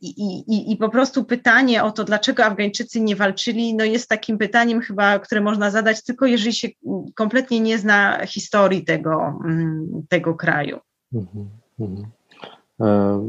[0.00, 4.38] i, i, I po prostu pytanie o to, dlaczego Afgańczycy nie walczyli, no jest takim
[4.38, 6.68] pytaniem chyba, które można zadać tylko jeżeli się
[7.14, 10.78] kompletnie nie zna historii tego, mm, tego kraju.
[11.14, 11.48] Mhm,
[11.80, 12.06] mhm.
[12.06, 12.23] E,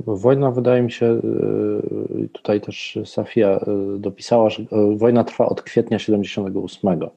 [0.06, 3.60] wojna, wydaje mi się, e, tutaj też Safia
[3.98, 4.64] dopisała, że
[4.96, 7.10] wojna trwa od kwietnia 78.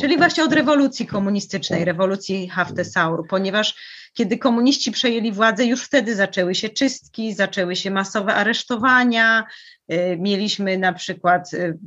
[0.00, 3.74] Czyli właśnie od rewolucji komunistycznej, rewolucji Haftesauru, ponieważ
[4.12, 9.44] kiedy komuniści przejęli władzę, już wtedy zaczęły się czystki, zaczęły się masowe aresztowania.
[9.92, 11.78] Y, mieliśmy na przykład y,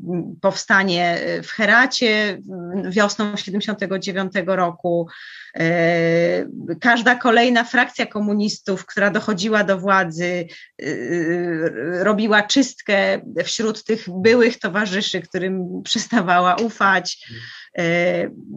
[0.42, 2.42] powstanie w Heracie
[2.90, 5.08] wiosną 79 roku.
[6.82, 10.48] Każda kolejna frakcja komunistów, która dochodziła do władzy,
[12.00, 17.28] robiła czystkę wśród tych byłych towarzyszy, którym przestawała ufać.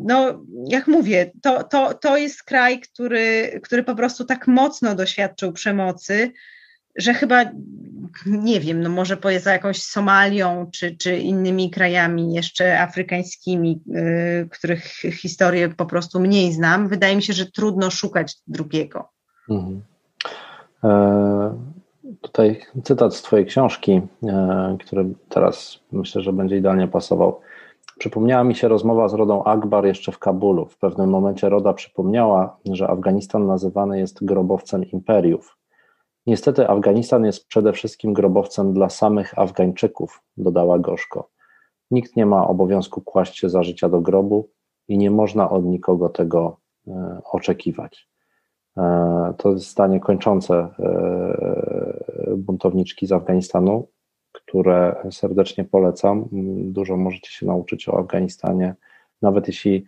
[0.05, 5.53] No, jak mówię, to, to, to jest kraj, który, który po prostu tak mocno doświadczył
[5.53, 6.33] przemocy,
[6.97, 7.45] że chyba
[8.27, 13.81] nie wiem, no może poza jakąś Somalią czy, czy innymi krajami jeszcze afrykańskimi,
[14.45, 19.09] y, których historię po prostu mniej znam, wydaje mi się, że trudno szukać drugiego.
[19.51, 19.83] Mhm.
[20.85, 21.55] E,
[22.21, 27.41] tutaj cytat z Twojej książki, e, który teraz myślę, że będzie idealnie pasował.
[27.99, 30.67] Przypomniała mi się rozmowa z Rodą Akbar jeszcze w Kabulu.
[30.67, 35.60] W pewnym momencie Roda przypomniała, że Afganistan nazywany jest grobowcem imperiów.
[36.31, 41.31] Niestety Afganistan jest przede wszystkim grobowcem dla samych Afgańczyków, dodała gorzko.
[41.91, 44.51] Nikt nie ma obowiązku kłaść się za życia do grobu
[44.89, 48.09] i nie można od nikogo tego e, oczekiwać.
[48.77, 53.89] E, to jest zdanie kończące e, buntowniczki z Afganistanu,
[54.33, 56.29] które serdecznie polecam.
[56.63, 58.75] Dużo możecie się nauczyć o Afganistanie,
[59.23, 59.85] nawet jeśli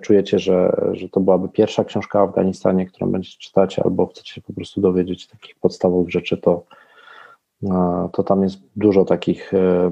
[0.00, 4.40] czujecie, że, że to byłaby pierwsza książka o Afganistanie, którą będziecie czytać, albo chcecie się
[4.40, 6.64] po prostu dowiedzieć takich podstawowych rzeczy, to,
[7.62, 9.90] e, to tam jest dużo takich e,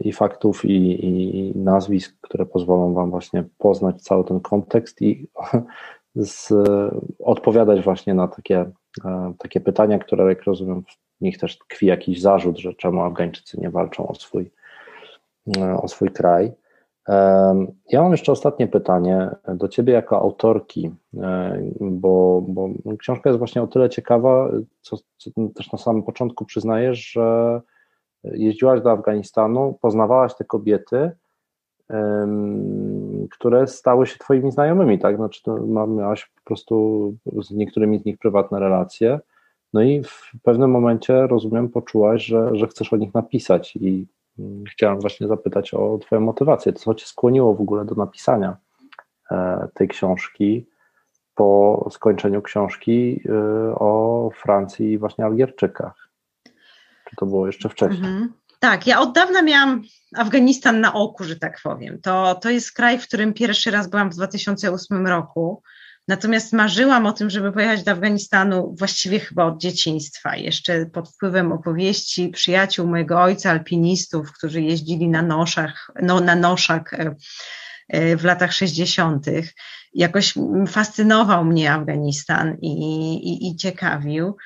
[0.00, 5.28] i faktów, i, i nazwisk, które pozwolą Wam właśnie poznać cały ten kontekst i
[6.14, 6.52] z,
[7.18, 8.70] odpowiadać właśnie na takie,
[9.38, 10.82] takie pytania, które, jak rozumiem,
[11.22, 14.50] nich też tkwi jakiś zarzut, że czemu Afgańczycy nie walczą o swój,
[15.56, 16.52] e, o swój kraj.
[17.88, 23.62] Ja mam jeszcze ostatnie pytanie do Ciebie jako autorki, e, bo, bo książka jest właśnie
[23.62, 24.50] o tyle ciekawa,
[24.80, 27.60] co, co też na samym początku przyznajesz, że
[28.24, 31.10] jeździłaś do Afganistanu, poznawałaś te kobiety,
[33.30, 35.16] które stały się Twoimi znajomymi, tak?
[35.16, 35.42] Znaczy,
[35.88, 39.20] miałaś po prostu z niektórymi z nich prywatne relacje.
[39.72, 44.06] No i w pewnym momencie, rozumiem, poczułaś, że, że chcesz o nich napisać i
[44.70, 46.72] chciałem właśnie zapytać o Twoją motywację.
[46.72, 48.56] Co Cię skłoniło w ogóle do napisania
[49.30, 50.66] e, tej książki
[51.34, 53.32] po skończeniu książki e,
[53.74, 56.08] o Francji i właśnie Algierczykach?
[57.10, 58.10] Czy to było jeszcze wcześniej?
[58.10, 58.32] Mhm.
[58.60, 59.82] Tak, ja od dawna miałam
[60.16, 62.00] Afganistan na oku, że tak powiem.
[62.00, 65.62] To, to jest kraj, w którym pierwszy raz byłam w 2008 roku.
[66.08, 71.52] Natomiast marzyłam o tym, żeby pojechać do Afganistanu właściwie chyba od dzieciństwa, jeszcze pod wpływem
[71.52, 76.94] opowieści przyjaciół mojego ojca, alpinistów, którzy jeździli na noszach, no, na noszach
[77.88, 79.26] e, w latach 60.
[79.94, 80.34] Jakoś
[80.68, 82.72] fascynował mnie Afganistan i,
[83.14, 84.36] i, i ciekawił.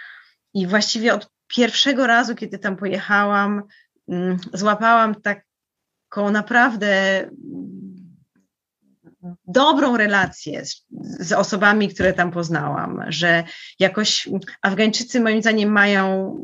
[0.55, 3.63] I właściwie od pierwszego razu, kiedy tam pojechałam,
[4.09, 6.91] mm, złapałam taką naprawdę
[9.47, 10.87] dobrą relację z,
[11.21, 13.45] z, osobami, które tam poznałam, że
[13.79, 14.29] jakoś
[14.63, 16.37] Afgańczycy moim zdaniem mają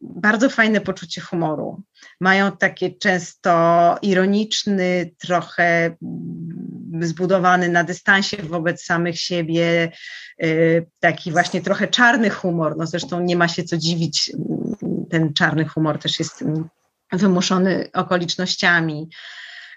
[0.00, 1.82] bardzo fajne poczucie humoru.
[2.20, 5.96] Mają takie często ironiczny, trochę
[7.00, 9.92] zbudowany na dystansie wobec samych siebie,
[10.42, 12.76] y, taki właśnie trochę czarny humor.
[12.76, 14.32] No zresztą nie ma się co dziwić,
[15.10, 16.44] ten czarny humor też jest
[17.12, 19.08] wymuszony okolicznościami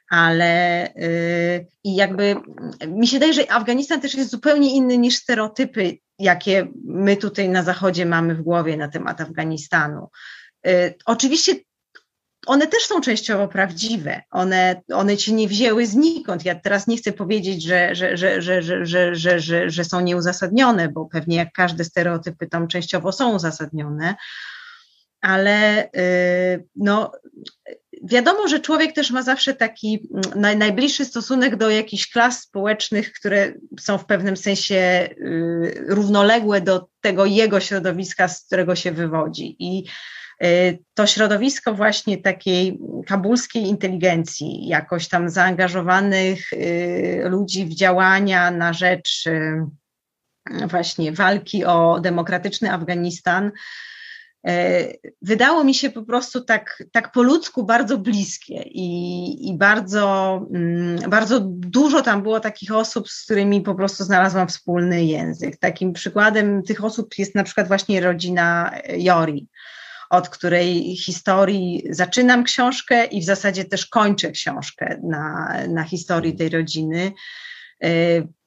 [0.10, 2.36] ale yy, i jakby
[2.88, 7.64] mi się wydaje, że Afganistan też jest zupełnie inny niż stereotypy, jakie my tutaj na
[7.64, 10.10] Zachodzie mamy w głowie na temat Afganistanu.
[10.66, 11.56] Yy, oczywiście
[12.46, 14.22] one też są częściowo prawdziwe.
[14.32, 16.46] One, one ci nie wzięły znikąd.
[16.46, 20.90] Ja teraz nie chcę powiedzieć, że, że, że, że, że, że, że, że, są nieuzasadnione,
[20.90, 24.16] bo pewnie jak każde stereotypy tam częściowo są uzasadnione,
[25.22, 27.12] ale yy, no,
[28.04, 33.54] wiadomo, że człowiek też ma zawsze taki mm, najbliższy stosunek do jakichś klas społecznych, które
[33.80, 39.56] są w pewnym sensie y, równoległe do tego jego środowiska, z którego się wywodzi.
[39.60, 39.86] I
[40.44, 48.74] y, to środowisko właśnie takiej kabulskiej inteligencji, jakoś tam zaangażowanych y, ludzi w działania na
[48.74, 49.24] rzecz
[50.68, 53.52] właśnie walki o demokratyczny Afganistan,
[55.22, 61.10] wydało mi się po prostu tak, tak po ludzku bardzo bliskie i, i bardzo, mm,
[61.10, 65.58] bardzo dużo tam było takich osób, z którymi po prostu znalazłam wspólny język.
[65.58, 69.50] Takim przykładem tych osób jest na przykład właśnie rodzina Jori
[70.10, 76.50] od której historii zaczynam książkę i w zasadzie też kończę książkę na, na historii tej
[76.50, 77.12] rodziny.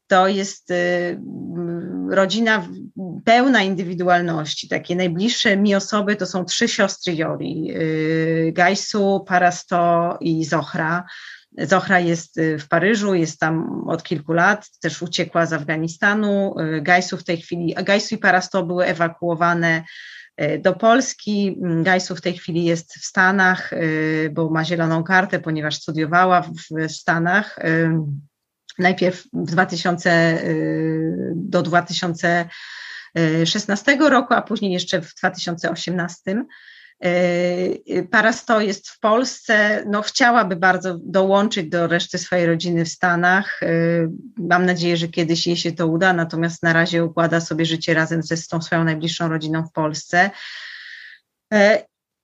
[0.09, 1.21] To jest y,
[2.11, 2.69] rodzina
[3.25, 4.69] pełna indywidualności.
[4.69, 11.05] Takie najbliższe mi osoby to są trzy siostry Jori, y, Gajsu, Parasto i Zohra.
[11.59, 16.55] Zohra jest y, w Paryżu, jest tam od kilku lat, też uciekła z Afganistanu.
[16.83, 19.83] Gajsu w tej chwili, Gajsu i Parasto były ewakuowane
[20.59, 21.59] do Polski.
[21.83, 23.71] Gajsu w tej chwili jest w Stanach,
[24.31, 27.59] bo ma zieloną kartę, ponieważ studiowała w Stanach
[28.79, 36.45] najpierw w 2000 y, do 2016 roku, a później jeszcze w 2018.
[37.07, 43.63] Y, Parasto jest w Polsce, no chciałaby bardzo dołączyć do reszty swojej rodziny w Stanach.
[43.63, 47.95] Y, mam nadzieję, że kiedyś jej się to uda, natomiast na razie układa sobie życie
[47.95, 50.31] razem ze tą swoją najbliższą rodziną w Polsce.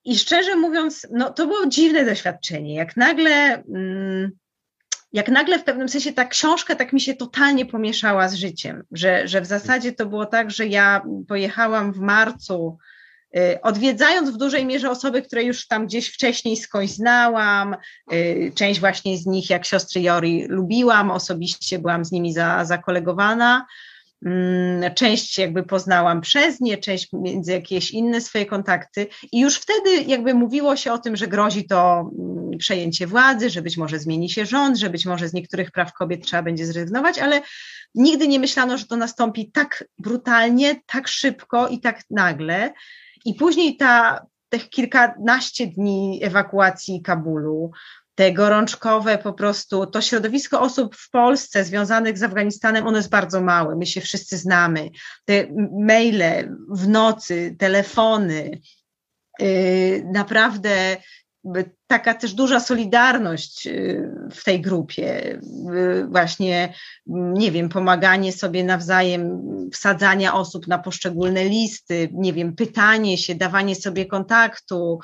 [0.04, 2.74] I szczerze mówiąc, no to było dziwne doświadczenie.
[2.74, 4.30] Jak nagle mm,
[5.14, 9.28] jak nagle w pewnym sensie ta książka tak mi się totalnie pomieszała z życiem, że,
[9.28, 12.78] że w zasadzie to było tak, że ja pojechałam w marcu,
[13.36, 17.76] y, odwiedzając w dużej mierze osoby, które już tam gdzieś wcześniej skądś znałam,
[18.12, 23.66] y, część właśnie z nich, jak siostry Jori, lubiłam, osobiście byłam z nimi za, zakolegowana,
[24.94, 30.34] część jakby poznałam przez nie, część między jakieś inne swoje kontakty i już wtedy jakby
[30.34, 34.46] mówiło się o tym, że grozi to mm, przejęcie władzy, że być może zmieni się
[34.46, 37.42] rząd, że być może z niektórych praw kobiet trzeba będzie zrezygnować, ale
[37.94, 42.72] nigdy nie myślano, że to nastąpi tak brutalnie, tak szybko i tak nagle.
[43.24, 47.70] I później ta, tych kilkanaście dni ewakuacji Kabulu,
[48.14, 53.40] te gorączkowe po prostu, to środowisko osób w Polsce związanych z Afganistanem, ono jest bardzo
[53.40, 54.90] małe, my się wszyscy znamy.
[55.24, 58.60] Te maile w nocy, telefony,
[59.40, 60.96] yy, naprawdę
[61.98, 65.38] taka też duża solidarność yy, w tej grupie,
[65.72, 66.74] yy, właśnie,
[67.06, 69.40] nie wiem, pomaganie sobie nawzajem,
[69.72, 74.98] wsadzania osób na poszczególne listy, nie wiem, pytanie się, dawanie sobie kontaktu,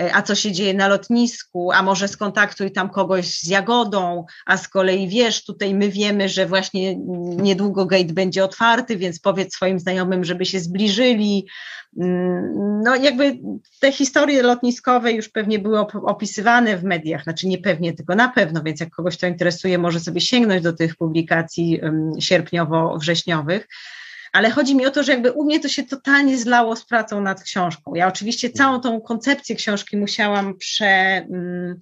[0.00, 4.56] E, a co się dzieje na lotnisku, a może skontaktuj tam kogoś z Jagodą, a
[4.56, 6.96] z kolei wiesz, tutaj my wiemy, że właśnie
[7.36, 11.46] niedługo gate będzie otwarty, więc powiedz swoim znajomym, żeby się zbliżyli.
[12.00, 13.38] Mm, no jakby
[13.80, 15.78] te historie lotniskowe już pewnie były
[16.32, 20.00] opisywane w mediach, znaczy nie pewnie, tylko na pewno, więc jak kogoś to interesuje, może
[20.00, 21.80] sobie sięgnąć do tych publikacji
[22.18, 23.60] sierpniowo-wrześniowych
[24.32, 27.20] ale chodzi mi o to, że jakby u mnie to się totalnie zlało z pracą
[27.20, 27.94] nad książką.
[27.94, 31.80] Ja oczywiście całą tą koncepcję książki musiałam prze, mm,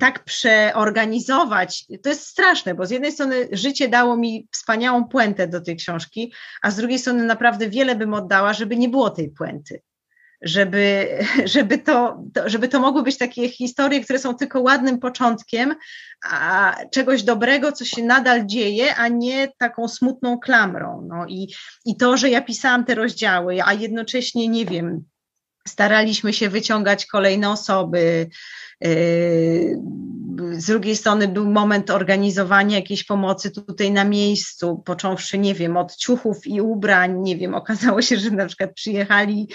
[0.00, 1.84] tak przeorganizować.
[2.02, 6.32] To jest straszne, bo z jednej strony życie dało mi wspaniałą puentę do tej książki,
[6.62, 9.82] a z drugiej strony naprawdę wiele bym oddała, żeby nie było tej puenty.
[10.42, 11.08] Żeby,
[11.54, 15.74] żeby, to, żeby to mogły być takie historie, które są tylko ładnym początkiem
[16.30, 21.08] a czegoś dobrego, co się nadal dzieje, a nie taką smutną klamrą.
[21.08, 25.04] No i, i to, że ja pisałam te rozdziały, a jednocześnie nie wiem,
[25.68, 28.28] staraliśmy się wyciągać kolejne osoby,
[30.52, 35.96] z drugiej strony był moment organizowania jakiejś pomocy tutaj na miejscu, począwszy, nie wiem, od
[35.96, 39.48] ciuchów i ubrań, nie wiem, okazało się, że na przykład przyjechali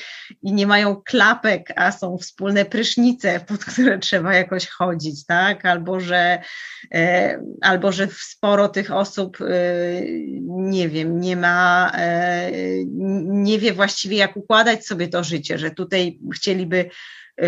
[0.44, 6.00] i nie mają klapek, a są wspólne prysznice, pod które trzeba jakoś chodzić, tak, albo
[6.00, 6.42] że,
[6.94, 9.46] e, albo że sporo tych osób, e,
[10.48, 12.52] nie wiem, nie ma, e,
[13.26, 16.90] nie wie właściwie jak układać sobie to życie, że tutaj chcieliby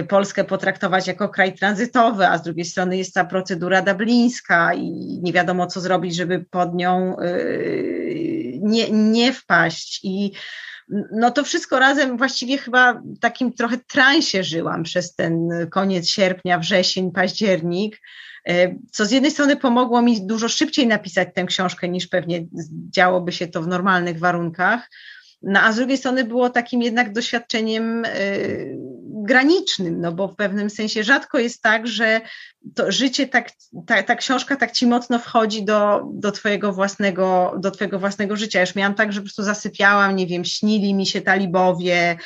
[0.10, 4.90] Polskę potraktować jako kraj tranzytowy, a z drugiej strony jest ta procedura dublińska i
[5.24, 10.00] nie wiadomo, co zrobić, żeby pod nią y, nie, nie wpaść.
[10.04, 10.32] I
[11.12, 17.12] no to wszystko razem właściwie chyba takim trochę transie żyłam przez ten koniec sierpnia, wrzesień,
[17.12, 18.02] październik,
[18.50, 22.46] y, co z jednej strony pomogło mi dużo szybciej napisać tę książkę niż pewnie
[22.96, 24.90] działoby się to w normalnych warunkach,
[25.44, 28.78] no a z drugiej strony było takim jednak doświadczeniem y,
[29.24, 32.22] granicznym, no bo w pewnym sensie rzadko jest tak, że
[32.76, 33.50] to życie, tak,
[33.88, 38.62] ta, ta książka tak ci mocno wchodzi do, do, twojego własnego, do twojego własnego życia.
[38.62, 42.18] Już miałam tak, że po prostu zasypiałam, nie wiem, śnili mi się talibowie,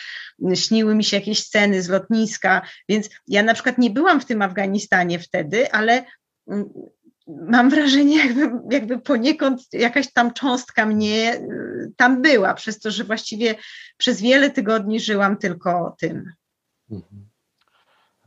[0.55, 4.41] śniły mi się jakieś sceny z lotniska, więc ja na przykład nie byłam w tym
[4.41, 6.03] Afganistanie wtedy, ale
[6.47, 6.69] mm,
[7.27, 13.03] mam wrażenie, jakby, jakby poniekąd jakaś tam cząstka mnie y, tam była, przez to, że
[13.03, 13.55] właściwie
[13.97, 16.31] przez wiele tygodni żyłam tylko tym.
[16.91, 17.27] Mhm.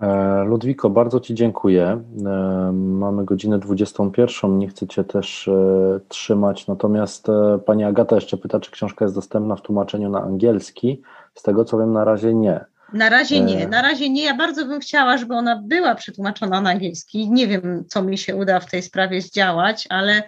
[0.00, 2.04] E, Ludwiko, bardzo Ci dziękuję.
[2.26, 7.26] E, mamy godzinę 21, nie chcę Cię też e, trzymać, natomiast
[7.66, 11.02] Pani Agata jeszcze pyta, czy książka jest dostępna w tłumaczeniu na angielski.
[11.34, 12.64] Z tego co wiem, na razie nie.
[12.92, 14.24] Na razie nie, na razie nie.
[14.24, 17.30] Ja bardzo bym chciała, żeby ona była przetłumaczona na angielski.
[17.30, 20.22] Nie wiem, co mi się uda w tej sprawie zdziałać, ale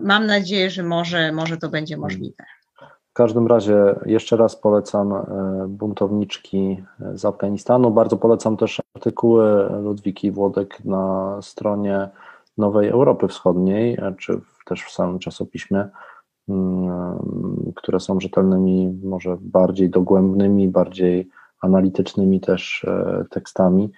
[0.00, 2.44] mam nadzieję, że może, może to będzie możliwe.
[3.12, 5.24] W każdym razie jeszcze raz polecam e,
[5.68, 6.84] buntowniczki
[7.14, 7.90] z Afganistanu.
[7.90, 12.08] Bardzo polecam też artykuły Ludwiki Włodek na stronie
[12.58, 15.88] Nowej Europy Wschodniej, e, czy też w samym czasopiśmie,
[16.48, 17.18] mm,
[17.76, 21.28] które są rzetelnymi, może bardziej dogłębnymi, bardziej
[21.60, 23.92] analitycznymi też e, tekstami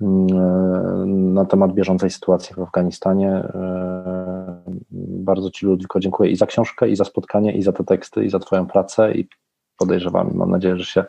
[0.00, 3.30] na temat bieżącej sytuacji w Afganistanie.
[3.30, 8.24] E, bardzo Ci, Ludwiko, dziękuję i za książkę, i za spotkanie, i za te teksty,
[8.24, 9.28] i za Twoją pracę i
[9.76, 11.04] podejrzewam, mam nadzieję, że się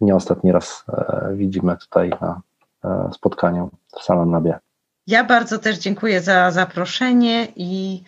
[0.00, 2.40] nie ostatni raz e, widzimy tutaj na
[2.84, 4.58] e, spotkaniu w Salon Nabie.
[5.06, 8.02] Ja bardzo też dziękuję za zaproszenie i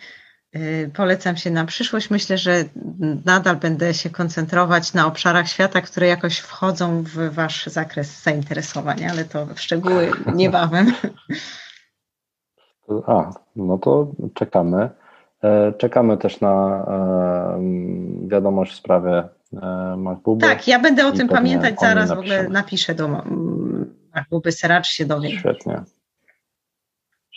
[0.93, 2.09] polecam się na przyszłość.
[2.09, 2.63] Myślę, że
[3.25, 9.25] nadal będę się koncentrować na obszarach świata, które jakoś wchodzą w Wasz zakres zainteresowań, ale
[9.25, 10.93] to w szczegóły niebawem.
[13.07, 14.89] A, no to czekamy.
[15.43, 20.41] E, czekamy też na e, wiadomość w sprawie e, MacBooku.
[20.41, 23.23] Tak, ja będę o tym pamiętać, zaraz w ogóle napiszę do
[24.15, 25.31] MacBooby Seracz się dowiem.
[25.31, 25.83] Świetnie.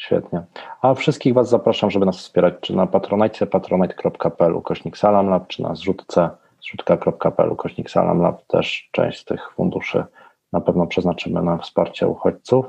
[0.01, 0.44] Świetnie.
[0.82, 5.74] A wszystkich Was zapraszam, żeby nas wspierać, czy na patronajcie, patronite.pl ukośnik salamlab, czy na
[5.74, 6.30] zrzutce,
[6.62, 8.46] zrzutka.pl ukośnik salamlab.
[8.46, 10.05] Też część z tych funduszy
[10.53, 12.66] na pewno przeznaczymy na wsparcie uchodźców.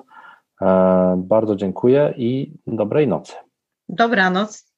[0.61, 3.33] E, bardzo dziękuję i dobrej nocy.
[3.89, 4.70] Dobranoc.